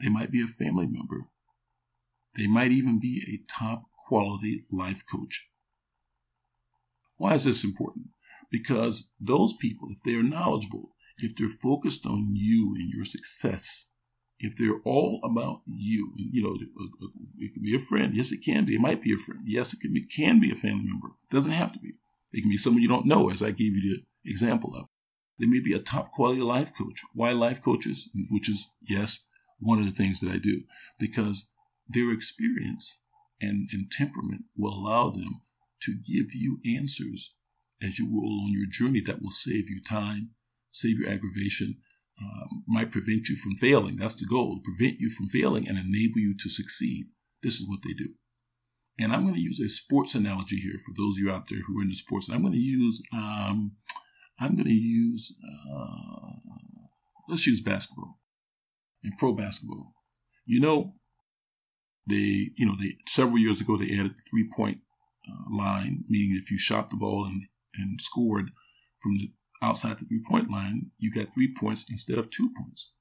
they 0.00 0.08
might 0.08 0.30
be 0.30 0.40
a 0.40 0.46
family 0.46 0.86
member, 0.86 1.28
they 2.36 2.46
might 2.46 2.72
even 2.72 3.00
be 3.00 3.22
a 3.28 3.52
top 3.52 3.84
quality 4.06 4.64
life 4.70 5.02
coach. 5.10 5.48
Why 7.16 7.34
is 7.34 7.44
this 7.44 7.64
important? 7.64 8.06
Because 8.50 9.08
those 9.20 9.54
people, 9.54 9.88
if 9.90 10.02
they 10.02 10.14
are 10.14 10.22
knowledgeable, 10.22 10.94
if 11.18 11.34
they're 11.34 11.48
focused 11.48 12.06
on 12.06 12.28
you 12.30 12.74
and 12.78 12.88
your 12.90 13.04
success, 13.04 13.90
if 14.38 14.56
they're 14.56 14.80
all 14.84 15.20
about 15.24 15.62
you, 15.66 16.12
and 16.18 16.28
you 16.32 16.42
know, 16.42 16.56
it 17.38 17.54
could 17.54 17.62
be 17.62 17.74
a 17.74 17.78
friend. 17.78 18.14
Yes, 18.14 18.32
it 18.32 18.44
can 18.44 18.66
be. 18.66 18.74
It 18.74 18.80
might 18.80 19.00
be 19.00 19.12
a 19.12 19.16
friend. 19.16 19.40
Yes, 19.44 19.72
it 19.72 19.80
can 19.80 19.94
be, 19.94 20.02
can 20.02 20.40
be 20.40 20.52
a 20.52 20.54
family 20.54 20.84
member. 20.84 21.08
It 21.30 21.34
doesn't 21.34 21.52
have 21.52 21.72
to 21.72 21.78
be. 21.78 21.94
It 22.32 22.42
can 22.42 22.50
be 22.50 22.58
someone 22.58 22.82
you 22.82 22.88
don't 22.88 23.06
know, 23.06 23.30
as 23.30 23.42
I 23.42 23.50
gave 23.50 23.74
you 23.74 24.04
the 24.24 24.30
example 24.30 24.74
of. 24.76 24.88
They 25.38 25.46
may 25.46 25.60
be 25.60 25.72
a 25.72 25.78
top 25.78 26.12
quality 26.12 26.42
life 26.42 26.72
coach. 26.76 27.02
Why 27.14 27.32
life 27.32 27.62
coaches? 27.62 28.08
Which 28.30 28.48
is, 28.48 28.68
yes, 28.82 29.20
one 29.58 29.78
of 29.78 29.86
the 29.86 29.90
things 29.90 30.20
that 30.20 30.32
I 30.32 30.38
do. 30.38 30.62
Because 30.98 31.50
their 31.88 32.10
experience 32.10 33.02
and, 33.40 33.68
and 33.72 33.90
temperament 33.90 34.44
will 34.56 34.74
allow 34.74 35.10
them 35.10 35.42
to 35.82 35.94
give 35.94 36.34
you 36.34 36.60
answers 36.78 37.32
as 37.82 37.98
you 37.98 38.10
will 38.10 38.44
on 38.44 38.52
your 38.52 38.66
journey 38.70 39.00
that 39.00 39.20
will 39.22 39.30
save 39.30 39.68
you 39.68 39.80
time, 39.80 40.30
save 40.70 40.98
you 40.98 41.06
aggravation, 41.06 41.76
um, 42.20 42.64
might 42.66 42.90
prevent 42.90 43.28
you 43.28 43.36
from 43.36 43.56
failing. 43.56 43.96
That's 43.96 44.14
the 44.14 44.26
goal, 44.26 44.60
prevent 44.64 45.00
you 45.00 45.10
from 45.10 45.26
failing 45.26 45.68
and 45.68 45.78
enable 45.78 46.18
you 46.18 46.34
to 46.38 46.48
succeed. 46.48 47.06
This 47.42 47.54
is 47.60 47.68
what 47.68 47.80
they 47.84 47.92
do. 47.92 48.08
And 48.98 49.12
I'm 49.12 49.22
going 49.22 49.34
to 49.34 49.40
use 49.40 49.60
a 49.60 49.68
sports 49.68 50.14
analogy 50.14 50.56
here 50.56 50.78
for 50.84 50.94
those 50.96 51.16
of 51.16 51.24
you 51.24 51.30
out 51.30 51.44
there 51.50 51.60
who 51.66 51.78
are 51.78 51.82
into 51.82 51.94
sports. 51.94 52.30
I'm 52.30 52.40
going 52.40 52.54
to 52.54 52.58
use, 52.58 53.02
um, 53.12 53.72
I'm 54.40 54.54
going 54.54 54.68
to 54.68 54.72
use, 54.72 55.36
uh, 55.44 56.32
let's 57.28 57.46
use 57.46 57.60
basketball 57.60 58.18
and 59.04 59.12
pro 59.18 59.34
basketball. 59.34 59.92
You 60.46 60.60
know, 60.60 60.94
they, 62.08 62.50
you 62.56 62.64
know, 62.64 62.76
they 62.78 62.96
several 63.06 63.38
years 63.38 63.60
ago 63.60 63.76
they 63.76 63.92
added 63.92 64.16
three 64.30 64.48
point 64.54 64.78
uh, 65.28 65.54
line, 65.54 66.04
meaning 66.08 66.38
if 66.40 66.50
you 66.50 66.58
shot 66.58 66.88
the 66.88 66.96
ball 66.96 67.26
and 67.26 67.42
and 67.78 68.00
scored 68.00 68.50
from 69.02 69.18
the 69.18 69.32
outside 69.62 69.98
the 69.98 70.04
three 70.04 70.22
point 70.28 70.50
line, 70.50 70.90
you 70.98 71.10
got 71.12 71.32
three 71.34 71.52
points 71.52 71.86
instead 71.90 72.18
of 72.18 72.30
two 72.30 72.50
points. 72.56 72.92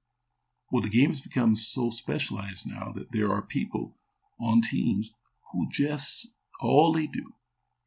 Well, 0.71 0.81
the 0.81 0.89
game 0.89 1.09
has 1.09 1.21
become 1.21 1.55
so 1.55 1.89
specialized 1.89 2.65
now 2.67 2.91
that 2.95 3.11
there 3.11 3.31
are 3.31 3.41
people 3.41 3.97
on 4.39 4.61
teams 4.61 5.11
who 5.51 5.67
just 5.71 6.35
all 6.59 6.91
they 6.91 7.07
do 7.07 7.33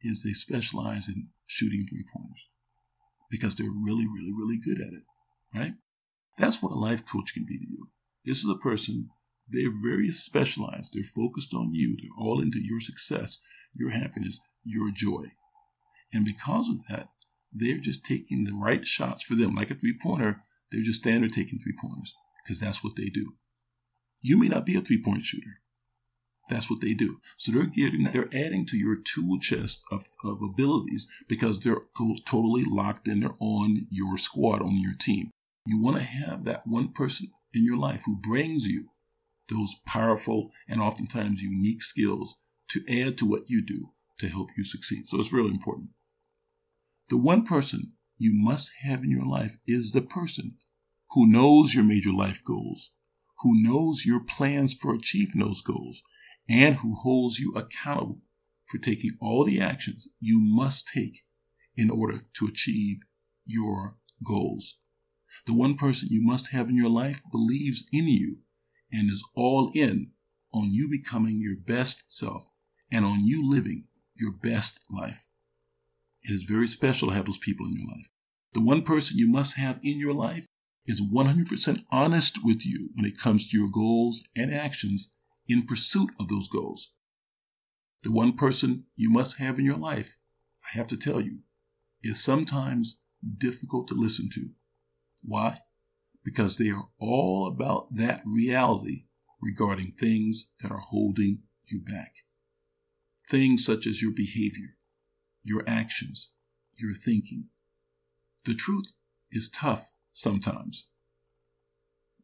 is 0.01 0.23
they 0.23 0.31
specialize 0.31 1.07
in 1.07 1.29
shooting 1.45 1.85
three 1.85 2.05
pointers 2.13 2.47
because 3.29 3.55
they're 3.55 3.67
really, 3.67 4.07
really, 4.07 4.33
really 4.33 4.57
good 4.57 4.79
at 4.81 4.93
it, 4.93 5.03
right? 5.53 5.73
That's 6.37 6.63
what 6.63 6.71
a 6.71 6.75
life 6.75 7.05
coach 7.05 7.33
can 7.33 7.45
be 7.45 7.57
to 7.57 7.65
you. 7.69 7.89
This 8.25 8.39
is 8.39 8.49
a 8.49 8.55
person, 8.55 9.09
they're 9.47 9.71
very 9.83 10.11
specialized. 10.11 10.93
They're 10.93 11.03
focused 11.03 11.53
on 11.53 11.73
you. 11.73 11.97
They're 12.01 12.11
all 12.17 12.39
into 12.39 12.59
your 12.63 12.79
success, 12.79 13.39
your 13.73 13.89
happiness, 13.89 14.39
your 14.63 14.91
joy. 14.91 15.31
And 16.13 16.25
because 16.25 16.69
of 16.69 16.85
that, 16.87 17.09
they're 17.51 17.77
just 17.77 18.03
taking 18.03 18.43
the 18.43 18.53
right 18.53 18.85
shots 18.85 19.23
for 19.23 19.35
them. 19.35 19.55
Like 19.55 19.71
a 19.71 19.75
three 19.75 19.97
pointer, 19.99 20.43
they're 20.71 20.81
just 20.81 21.01
standard 21.01 21.33
taking 21.33 21.59
three 21.59 21.75
pointers 21.79 22.13
because 22.43 22.59
that's 22.59 22.83
what 22.83 22.95
they 22.95 23.05
do. 23.05 23.33
You 24.21 24.37
may 24.37 24.47
not 24.47 24.65
be 24.65 24.75
a 24.75 24.81
three 24.81 25.01
point 25.01 25.23
shooter. 25.23 25.61
That's 26.49 26.69
what 26.69 26.81
they 26.81 26.93
do. 26.93 27.19
So 27.37 27.51
they're 27.51 27.65
getting, 27.65 28.05
they're 28.05 28.27
adding 28.33 28.65
to 28.67 28.77
your 28.77 28.95
tool 28.95 29.37
chest 29.39 29.83
of, 29.91 30.07
of 30.23 30.41
abilities 30.41 31.07
because 31.27 31.59
they're 31.59 31.81
totally 32.25 32.63
locked 32.65 33.07
in. 33.07 33.19
They're 33.19 33.35
on 33.39 33.87
your 33.91 34.17
squad, 34.17 34.61
on 34.61 34.79
your 34.79 34.95
team. 34.95 35.29
You 35.65 35.81
want 35.81 35.97
to 35.97 36.03
have 36.03 36.45
that 36.45 36.63
one 36.65 36.91
person 36.91 37.27
in 37.53 37.63
your 37.63 37.77
life 37.77 38.03
who 38.05 38.17
brings 38.19 38.65
you 38.65 38.89
those 39.49 39.75
powerful 39.85 40.51
and 40.67 40.81
oftentimes 40.81 41.41
unique 41.41 41.83
skills 41.83 42.35
to 42.69 42.81
add 42.89 43.17
to 43.19 43.25
what 43.25 43.49
you 43.49 43.63
do 43.63 43.91
to 44.19 44.27
help 44.27 44.49
you 44.57 44.63
succeed. 44.63 45.05
So 45.05 45.19
it's 45.19 45.33
really 45.33 45.51
important. 45.51 45.89
The 47.09 47.17
one 47.17 47.43
person 47.43 47.93
you 48.19 48.33
must 48.35 48.71
have 48.81 49.03
in 49.03 49.09
your 49.09 49.25
life 49.25 49.57
is 49.65 49.93
the 49.93 50.01
person 50.01 50.59
who 51.11 51.25
knows 51.25 51.73
your 51.73 51.83
major 51.83 52.13
life 52.13 52.43
goals, 52.43 52.91
who 53.39 53.59
knows 53.59 54.05
your 54.05 54.19
plans 54.19 54.75
for 54.75 54.93
achieving 54.93 55.41
those 55.41 55.63
goals, 55.63 56.03
and 56.47 56.75
who 56.75 56.93
holds 56.93 57.39
you 57.39 57.51
accountable 57.53 58.21
for 58.67 58.77
taking 58.77 59.17
all 59.19 59.43
the 59.43 59.59
actions 59.59 60.07
you 60.19 60.39
must 60.39 60.87
take 60.87 61.25
in 61.75 61.89
order 61.89 62.21
to 62.33 62.45
achieve 62.45 62.99
your 63.43 63.97
goals. 64.23 64.77
The 65.47 65.55
one 65.55 65.75
person 65.75 66.09
you 66.11 66.21
must 66.21 66.49
have 66.49 66.69
in 66.69 66.75
your 66.75 66.89
life 66.89 67.23
believes 67.31 67.89
in 67.91 68.07
you 68.07 68.43
and 68.91 69.09
is 69.09 69.27
all 69.33 69.71
in 69.73 70.11
on 70.53 70.71
you 70.73 70.87
becoming 70.87 71.41
your 71.41 71.57
best 71.57 72.11
self 72.11 72.45
and 72.91 73.03
on 73.03 73.25
you 73.25 73.49
living 73.49 73.87
your 74.15 74.33
best 74.33 74.85
life. 74.91 75.25
It 76.23 76.31
is 76.31 76.43
very 76.43 76.67
special 76.67 77.09
to 77.09 77.13
have 77.13 77.25
those 77.25 77.37
people 77.37 77.65
in 77.65 77.73
your 77.73 77.87
life. 77.87 78.09
The 78.53 78.61
one 78.63 78.83
person 78.83 79.17
you 79.17 79.27
must 79.27 79.55
have 79.55 79.79
in 79.83 79.99
your 79.99 80.13
life 80.13 80.47
is 80.85 81.01
100% 81.01 81.85
honest 81.91 82.43
with 82.43 82.65
you 82.65 82.89
when 82.95 83.05
it 83.05 83.17
comes 83.17 83.49
to 83.49 83.57
your 83.57 83.69
goals 83.69 84.23
and 84.35 84.53
actions 84.53 85.11
in 85.47 85.65
pursuit 85.65 86.09
of 86.19 86.27
those 86.27 86.47
goals. 86.47 86.91
The 88.03 88.11
one 88.11 88.33
person 88.33 88.85
you 88.95 89.09
must 89.09 89.37
have 89.37 89.59
in 89.59 89.65
your 89.65 89.77
life, 89.77 90.17
I 90.65 90.77
have 90.77 90.87
to 90.87 90.97
tell 90.97 91.21
you, 91.21 91.39
is 92.01 92.23
sometimes 92.23 92.97
difficult 93.37 93.87
to 93.89 93.93
listen 93.93 94.29
to. 94.33 94.49
Why? 95.23 95.59
Because 96.23 96.57
they 96.57 96.69
are 96.69 96.89
all 96.97 97.47
about 97.47 97.95
that 97.95 98.23
reality 98.25 99.05
regarding 99.41 99.91
things 99.91 100.47
that 100.61 100.71
are 100.71 100.79
holding 100.79 101.43
you 101.67 101.81
back. 101.81 102.13
Things 103.29 103.63
such 103.63 103.85
as 103.85 104.01
your 104.01 104.11
behavior, 104.11 104.77
your 105.43 105.63
actions, 105.67 106.31
your 106.77 106.93
thinking. 106.93 107.45
The 108.45 108.53
truth 108.53 108.91
is 109.31 109.49
tough 109.49 109.91
sometimes. 110.13 110.87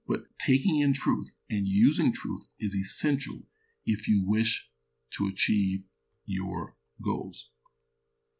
But 0.08 0.24
taking 0.40 0.80
in 0.80 0.94
truth 0.94 1.36
and 1.50 1.68
using 1.68 2.14
truth 2.14 2.48
is 2.60 2.76
essential 2.76 3.44
if 3.86 4.08
you 4.08 4.24
wish 4.26 4.70
to 5.12 5.28
achieve 5.28 5.86
your 6.26 6.76
goals. 7.02 7.50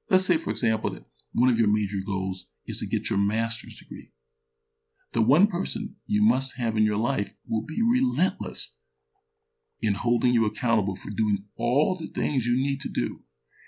Let's 0.10 0.26
say, 0.26 0.38
for 0.38 0.52
example, 0.52 0.92
that 0.92 1.06
one 1.34 1.50
of 1.50 1.60
your 1.60 1.68
major 1.68 1.98
goals 2.06 2.48
is 2.66 2.80
to 2.80 2.88
get 2.88 3.10
your 3.10 3.20
master's 3.20 3.80
degree. 3.80 4.12
The 5.14 5.22
one 5.22 5.48
person 5.48 5.96
you 6.06 6.22
must 6.24 6.58
have 6.58 6.78
in 6.78 6.84
your 6.84 6.98
life 6.98 7.34
will 7.48 7.64
be 7.64 7.82
relentless 7.82 8.76
in 9.82 9.94
holding 9.94 10.34
you 10.34 10.46
accountable 10.46 10.96
for 10.96 11.10
doing 11.10 11.38
all 11.58 11.96
the 11.96 12.08
things 12.08 12.46
you 12.46 12.56
need 12.56 12.82
to 12.82 12.90
do 12.90 13.25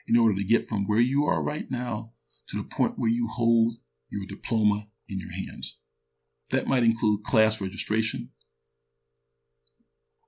in 0.07 0.17
order 0.17 0.35
to 0.35 0.43
get 0.43 0.63
from 0.63 0.85
where 0.85 0.99
you 0.99 1.25
are 1.25 1.43
right 1.43 1.69
now 1.69 2.13
to 2.47 2.57
the 2.57 2.63
point 2.63 2.93
where 2.97 3.09
you 3.09 3.27
hold 3.27 3.75
your 4.09 4.25
diploma 4.25 4.87
in 5.09 5.19
your 5.19 5.31
hands. 5.31 5.77
That 6.51 6.67
might 6.67 6.83
include 6.83 7.23
class 7.23 7.59
registration, 7.59 8.29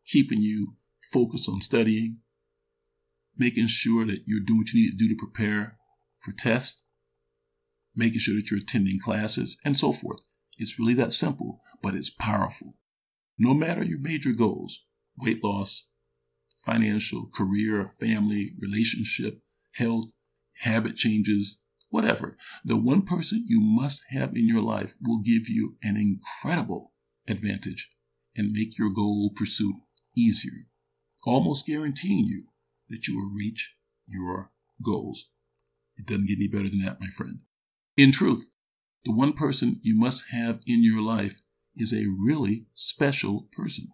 keeping 0.05 0.41
you 0.41 0.75
focused 1.13 1.47
on 1.47 1.61
studying, 1.61 2.17
making 3.37 3.67
sure 3.67 4.05
that 4.05 4.23
you're 4.25 4.41
doing 4.41 4.59
what 4.59 4.73
you 4.73 4.83
need 4.83 4.97
to 4.97 5.07
do 5.07 5.07
to 5.07 5.15
prepare 5.15 5.77
for 6.17 6.33
tests, 6.33 6.83
making 7.95 8.19
sure 8.19 8.35
that 8.35 8.51
you're 8.51 8.59
attending 8.59 8.99
classes, 8.99 9.57
and 9.63 9.77
so 9.77 9.93
forth. 9.93 10.21
It's 10.57 10.77
really 10.77 10.93
that 10.95 11.13
simple, 11.13 11.61
but 11.81 11.95
it's 11.95 12.09
powerful. 12.09 12.73
No 13.37 13.53
matter 13.53 13.83
your 13.83 13.99
major 13.99 14.33
goals 14.33 14.83
weight 15.17 15.43
loss, 15.43 15.87
financial, 16.57 17.29
career, 17.33 17.91
family, 17.99 18.53
relationship, 18.59 19.41
health, 19.73 20.05
habit 20.59 20.95
changes, 20.95 21.59
whatever. 21.89 22.37
The 22.63 22.77
one 22.77 23.03
person 23.03 23.45
you 23.47 23.61
must 23.61 24.03
have 24.09 24.35
in 24.35 24.47
your 24.47 24.61
life 24.61 24.95
will 25.01 25.21
give 25.21 25.47
you 25.47 25.77
an 25.83 25.97
incredible 25.97 26.93
advantage 27.27 27.89
and 28.35 28.51
make 28.51 28.77
your 28.77 28.91
goal 28.91 29.31
pursuit 29.35 29.75
easier, 30.15 30.67
almost 31.25 31.65
guaranteeing 31.65 32.25
you 32.25 32.47
that 32.89 33.07
you 33.07 33.15
will 33.17 33.31
reach 33.35 33.75
your 34.07 34.51
goals. 34.83 35.29
It 35.97 36.05
doesn't 36.05 36.27
get 36.27 36.37
any 36.37 36.47
better 36.47 36.69
than 36.69 36.81
that, 36.81 37.01
my 37.01 37.07
friend. 37.07 37.39
In 37.97 38.11
truth, 38.11 38.51
the 39.05 39.13
one 39.13 39.33
person 39.33 39.79
you 39.81 39.97
must 39.97 40.29
have 40.31 40.59
in 40.65 40.83
your 40.83 41.01
life 41.01 41.41
is 41.75 41.93
a 41.93 42.05
really 42.25 42.65
special 42.73 43.47
person. 43.51 43.87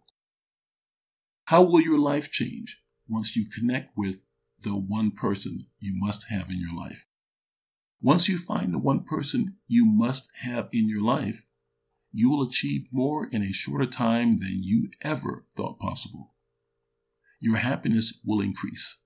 How 1.45 1.63
will 1.63 1.81
your 1.81 1.99
life 1.99 2.31
change 2.31 2.81
once 3.07 3.35
you 3.35 3.45
connect 3.47 3.97
with 3.97 4.24
the 4.65 4.75
one 4.75 5.11
person 5.11 5.67
you 5.79 5.93
must 5.95 6.25
have 6.29 6.49
in 6.49 6.59
your 6.59 6.75
life? 6.75 7.05
Once 8.01 8.27
you 8.27 8.37
find 8.37 8.73
the 8.73 8.79
one 8.79 9.03
person 9.03 9.55
you 9.67 9.85
must 9.85 10.29
have 10.41 10.67
in 10.73 10.89
your 10.89 11.01
life, 11.01 11.45
you 12.11 12.29
will 12.29 12.41
achieve 12.41 12.83
more 12.91 13.27
in 13.27 13.41
a 13.41 13.53
shorter 13.53 13.85
time 13.85 14.39
than 14.39 14.57
you 14.61 14.89
ever 15.01 15.45
thought 15.55 15.79
possible. 15.79 16.33
Your 17.39 17.57
happiness 17.57 18.19
will 18.25 18.41
increase. 18.41 18.99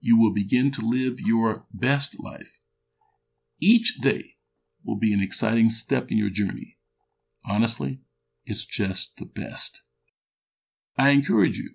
You 0.00 0.18
will 0.18 0.32
begin 0.32 0.70
to 0.72 0.86
live 0.86 1.20
your 1.20 1.66
best 1.72 2.22
life. 2.22 2.60
Each 3.60 3.98
day 4.00 4.36
will 4.84 4.96
be 4.96 5.12
an 5.12 5.20
exciting 5.20 5.70
step 5.70 6.10
in 6.10 6.18
your 6.18 6.30
journey. 6.30 6.78
Honestly, 7.44 8.00
it's 8.44 8.64
just 8.64 9.16
the 9.16 9.26
best. 9.26 9.82
I 10.96 11.10
encourage 11.10 11.58
you 11.58 11.70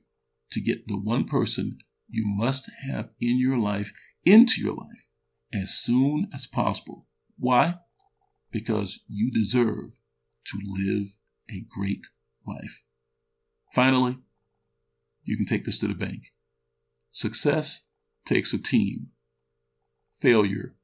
to 0.51 0.61
get 0.61 0.87
the 0.87 0.99
one 0.99 1.25
person 1.25 1.79
you 2.13 2.25
must 2.27 2.69
have 2.87 3.09
in 3.19 3.39
your 3.39 3.57
life 3.57 3.91
into 4.23 4.61
your 4.61 4.75
life 4.75 5.07
as 5.51 5.73
soon 5.73 6.27
as 6.31 6.45
possible. 6.45 7.07
Why? 7.37 7.79
Because 8.51 8.99
you 9.07 9.31
deserve 9.31 9.99
to 10.45 10.59
live 10.63 11.07
a 11.49 11.65
great 11.69 12.07
life. 12.45 12.83
Finally, 13.73 14.19
you 15.23 15.35
can 15.35 15.47
take 15.47 15.65
this 15.65 15.79
to 15.79 15.87
the 15.87 15.95
bank. 15.95 16.21
Success 17.11 17.87
takes 18.25 18.53
a 18.53 18.61
team. 18.61 19.07
Failure 20.13 20.75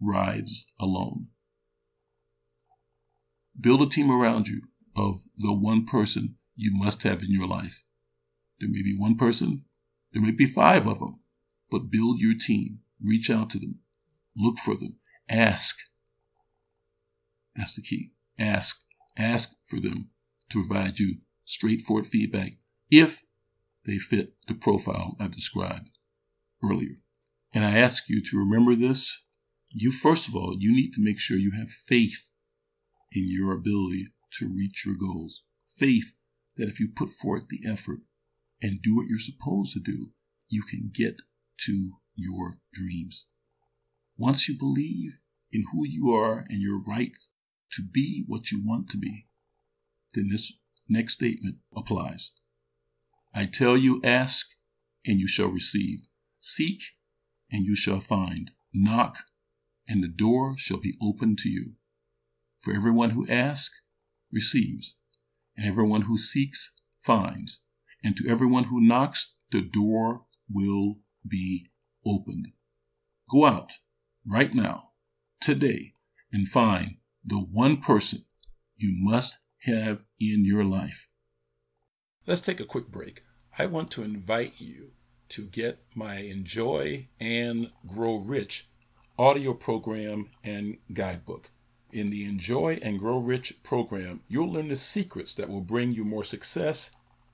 rides 0.00 0.72
alone. 0.80 1.28
Build 3.60 3.82
a 3.82 3.86
team 3.86 4.10
around 4.10 4.48
you 4.48 4.62
of 4.96 5.20
the 5.36 5.52
one 5.52 5.84
person 5.84 6.36
you 6.56 6.72
must 6.74 7.02
have 7.02 7.22
in 7.22 7.30
your 7.30 7.46
life. 7.46 7.82
There 8.58 8.68
may 8.70 8.82
be 8.82 8.96
one 8.96 9.16
person, 9.16 9.66
there 10.12 10.22
may 10.22 10.32
be 10.32 10.46
five 10.46 10.86
of 10.86 10.98
them, 10.98 11.20
but 11.70 11.90
build 11.90 12.18
your 12.18 12.34
team. 12.34 12.80
Reach 13.02 13.30
out 13.30 13.50
to 13.50 13.58
them. 13.58 13.80
Look 14.36 14.58
for 14.58 14.76
them. 14.76 14.96
Ask. 15.28 15.76
That's 17.54 17.74
the 17.74 17.82
key. 17.82 18.12
Ask. 18.38 18.84
Ask 19.16 19.54
for 19.64 19.80
them 19.80 20.10
to 20.50 20.64
provide 20.64 20.98
you 20.98 21.18
straightforward 21.44 22.06
feedback 22.06 22.52
if 22.90 23.22
they 23.84 23.98
fit 23.98 24.34
the 24.46 24.54
profile 24.54 25.16
I 25.18 25.28
described 25.28 25.90
earlier. 26.62 26.96
And 27.52 27.64
I 27.64 27.78
ask 27.78 28.08
you 28.08 28.22
to 28.22 28.38
remember 28.38 28.74
this. 28.74 29.22
You, 29.70 29.92
first 29.92 30.28
of 30.28 30.34
all, 30.34 30.56
you 30.58 30.72
need 30.72 30.92
to 30.94 31.02
make 31.02 31.18
sure 31.18 31.36
you 31.36 31.52
have 31.52 31.70
faith 31.70 32.30
in 33.12 33.24
your 33.26 33.52
ability 33.52 34.06
to 34.38 34.48
reach 34.48 34.84
your 34.84 34.96
goals. 34.96 35.42
Faith 35.66 36.14
that 36.56 36.68
if 36.68 36.78
you 36.80 36.88
put 36.94 37.08
forth 37.08 37.48
the 37.48 37.60
effort 37.68 38.00
and 38.62 38.82
do 38.82 38.96
what 38.96 39.06
you're 39.06 39.18
supposed 39.18 39.72
to 39.72 39.80
do, 39.80 40.12
you 40.48 40.62
can 40.62 40.90
get 40.92 41.22
to 41.58 41.92
your 42.14 42.58
dreams. 42.72 43.26
Once 44.18 44.48
you 44.48 44.58
believe 44.58 45.20
in 45.52 45.64
who 45.72 45.86
you 45.86 46.10
are 46.10 46.44
and 46.48 46.60
your 46.60 46.82
rights 46.82 47.30
to 47.72 47.82
be 47.82 48.24
what 48.26 48.50
you 48.50 48.62
want 48.64 48.88
to 48.90 48.98
be, 48.98 49.26
then 50.14 50.28
this 50.28 50.52
next 50.88 51.14
statement 51.14 51.56
applies. 51.74 52.32
I 53.32 53.46
tell 53.46 53.76
you, 53.76 54.00
ask 54.02 54.46
and 55.06 55.18
you 55.18 55.28
shall 55.28 55.48
receive. 55.48 56.08
Seek 56.40 56.82
and 57.50 57.64
you 57.64 57.76
shall 57.76 58.00
find. 58.00 58.50
Knock 58.72 59.18
and 59.88 60.02
the 60.02 60.08
door 60.08 60.56
shall 60.56 60.78
be 60.78 60.94
opened 61.02 61.38
to 61.38 61.48
you. 61.48 61.74
For 62.58 62.74
everyone 62.74 63.10
who 63.10 63.26
asks 63.28 63.80
receives, 64.32 64.96
and 65.56 65.66
everyone 65.66 66.02
who 66.02 66.18
seeks 66.18 66.74
finds, 67.00 67.62
and 68.02 68.16
to 68.16 68.28
everyone 68.28 68.64
who 68.64 68.80
knocks 68.80 69.34
the 69.50 69.62
door 69.62 70.24
will 70.48 70.98
be 71.26 71.70
opened. 72.06 72.48
Go 73.30 73.44
out 73.44 73.72
right 74.26 74.54
now, 74.54 74.90
today, 75.40 75.94
and 76.32 76.48
find 76.48 76.96
the 77.24 77.38
one 77.38 77.76
person 77.78 78.24
you 78.76 78.92
must 78.96 79.38
have 79.62 80.04
in 80.18 80.44
your 80.44 80.64
life. 80.64 81.08
Let's 82.26 82.40
take 82.40 82.60
a 82.60 82.64
quick 82.64 82.88
break. 82.88 83.22
I 83.58 83.66
want 83.66 83.90
to 83.92 84.02
invite 84.02 84.54
you 84.58 84.92
to 85.30 85.46
get 85.46 85.82
my 85.94 86.16
Enjoy 86.16 87.08
and 87.20 87.70
Grow 87.86 88.16
Rich 88.16 88.68
audio 89.18 89.52
program 89.52 90.30
and 90.42 90.78
guidebook. 90.92 91.50
In 91.92 92.10
the 92.10 92.24
Enjoy 92.24 92.78
and 92.82 92.98
Grow 92.98 93.18
Rich 93.18 93.62
program, 93.62 94.22
you'll 94.28 94.52
learn 94.52 94.68
the 94.68 94.76
secrets 94.76 95.34
that 95.34 95.48
will 95.48 95.60
bring 95.60 95.92
you 95.92 96.04
more 96.04 96.24
success 96.24 96.90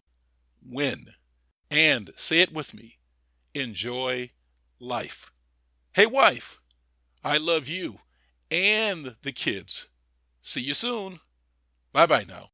win, 0.64 1.06
and 1.70 2.10
say 2.16 2.40
it 2.40 2.52
with 2.52 2.74
me 2.74 2.98
enjoy 3.54 4.30
life. 4.78 5.32
Hey, 5.94 6.06
wife, 6.06 6.60
I 7.24 7.38
love 7.38 7.68
you 7.68 7.96
and 8.50 9.16
the 9.22 9.32
kids. 9.32 9.88
See 10.42 10.60
you 10.60 10.74
soon. 10.74 11.20
Bye 11.92 12.06
bye 12.06 12.24
now. 12.28 12.50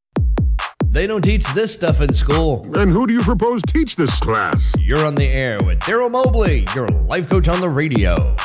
They 0.84 1.06
don't 1.06 1.22
teach 1.22 1.44
this 1.54 1.72
stuff 1.72 2.00
in 2.00 2.12
school. 2.14 2.70
And 2.78 2.92
who 2.92 3.06
do 3.06 3.14
you 3.14 3.22
propose 3.22 3.62
teach 3.62 3.96
this 3.96 4.20
class? 4.20 4.74
You're 4.78 5.06
on 5.06 5.14
the 5.14 5.26
air 5.26 5.58
with 5.64 5.80
Darryl 5.80 6.10
Mobley, 6.10 6.66
your 6.74 6.86
life 6.88 7.28
coach 7.30 7.48
on 7.48 7.60
the 7.60 7.68
radio. 7.68 8.36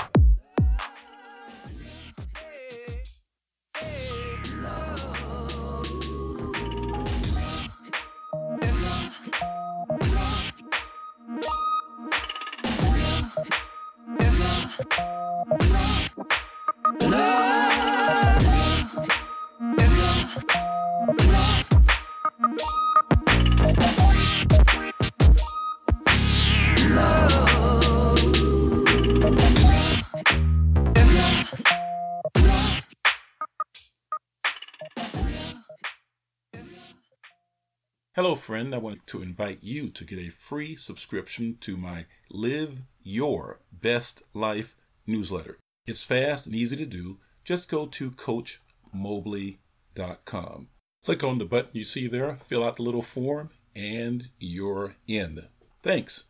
Friend. 38.47 38.73
I 38.73 38.77
want 38.77 39.05
to 39.07 39.21
invite 39.21 39.59
you 39.61 39.89
to 39.89 40.05
get 40.05 40.19
a 40.19 40.29
free 40.29 40.77
subscription 40.77 41.57
to 41.59 41.75
my 41.75 42.05
Live 42.31 42.83
Your 43.03 43.59
Best 43.73 44.23
Life 44.33 44.77
newsletter. 45.05 45.57
It's 45.85 46.05
fast 46.05 46.45
and 46.45 46.55
easy 46.55 46.77
to 46.77 46.85
do. 46.85 47.17
Just 47.43 47.67
go 47.67 47.87
to 47.87 48.09
CoachMobley.com. 48.09 50.69
Click 51.03 51.23
on 51.25 51.39
the 51.39 51.45
button 51.45 51.71
you 51.73 51.83
see 51.83 52.07
there, 52.07 52.37
fill 52.37 52.63
out 52.63 52.77
the 52.77 52.83
little 52.83 53.01
form, 53.01 53.49
and 53.75 54.29
you're 54.39 54.95
in. 55.09 55.47
Thanks. 55.83 56.23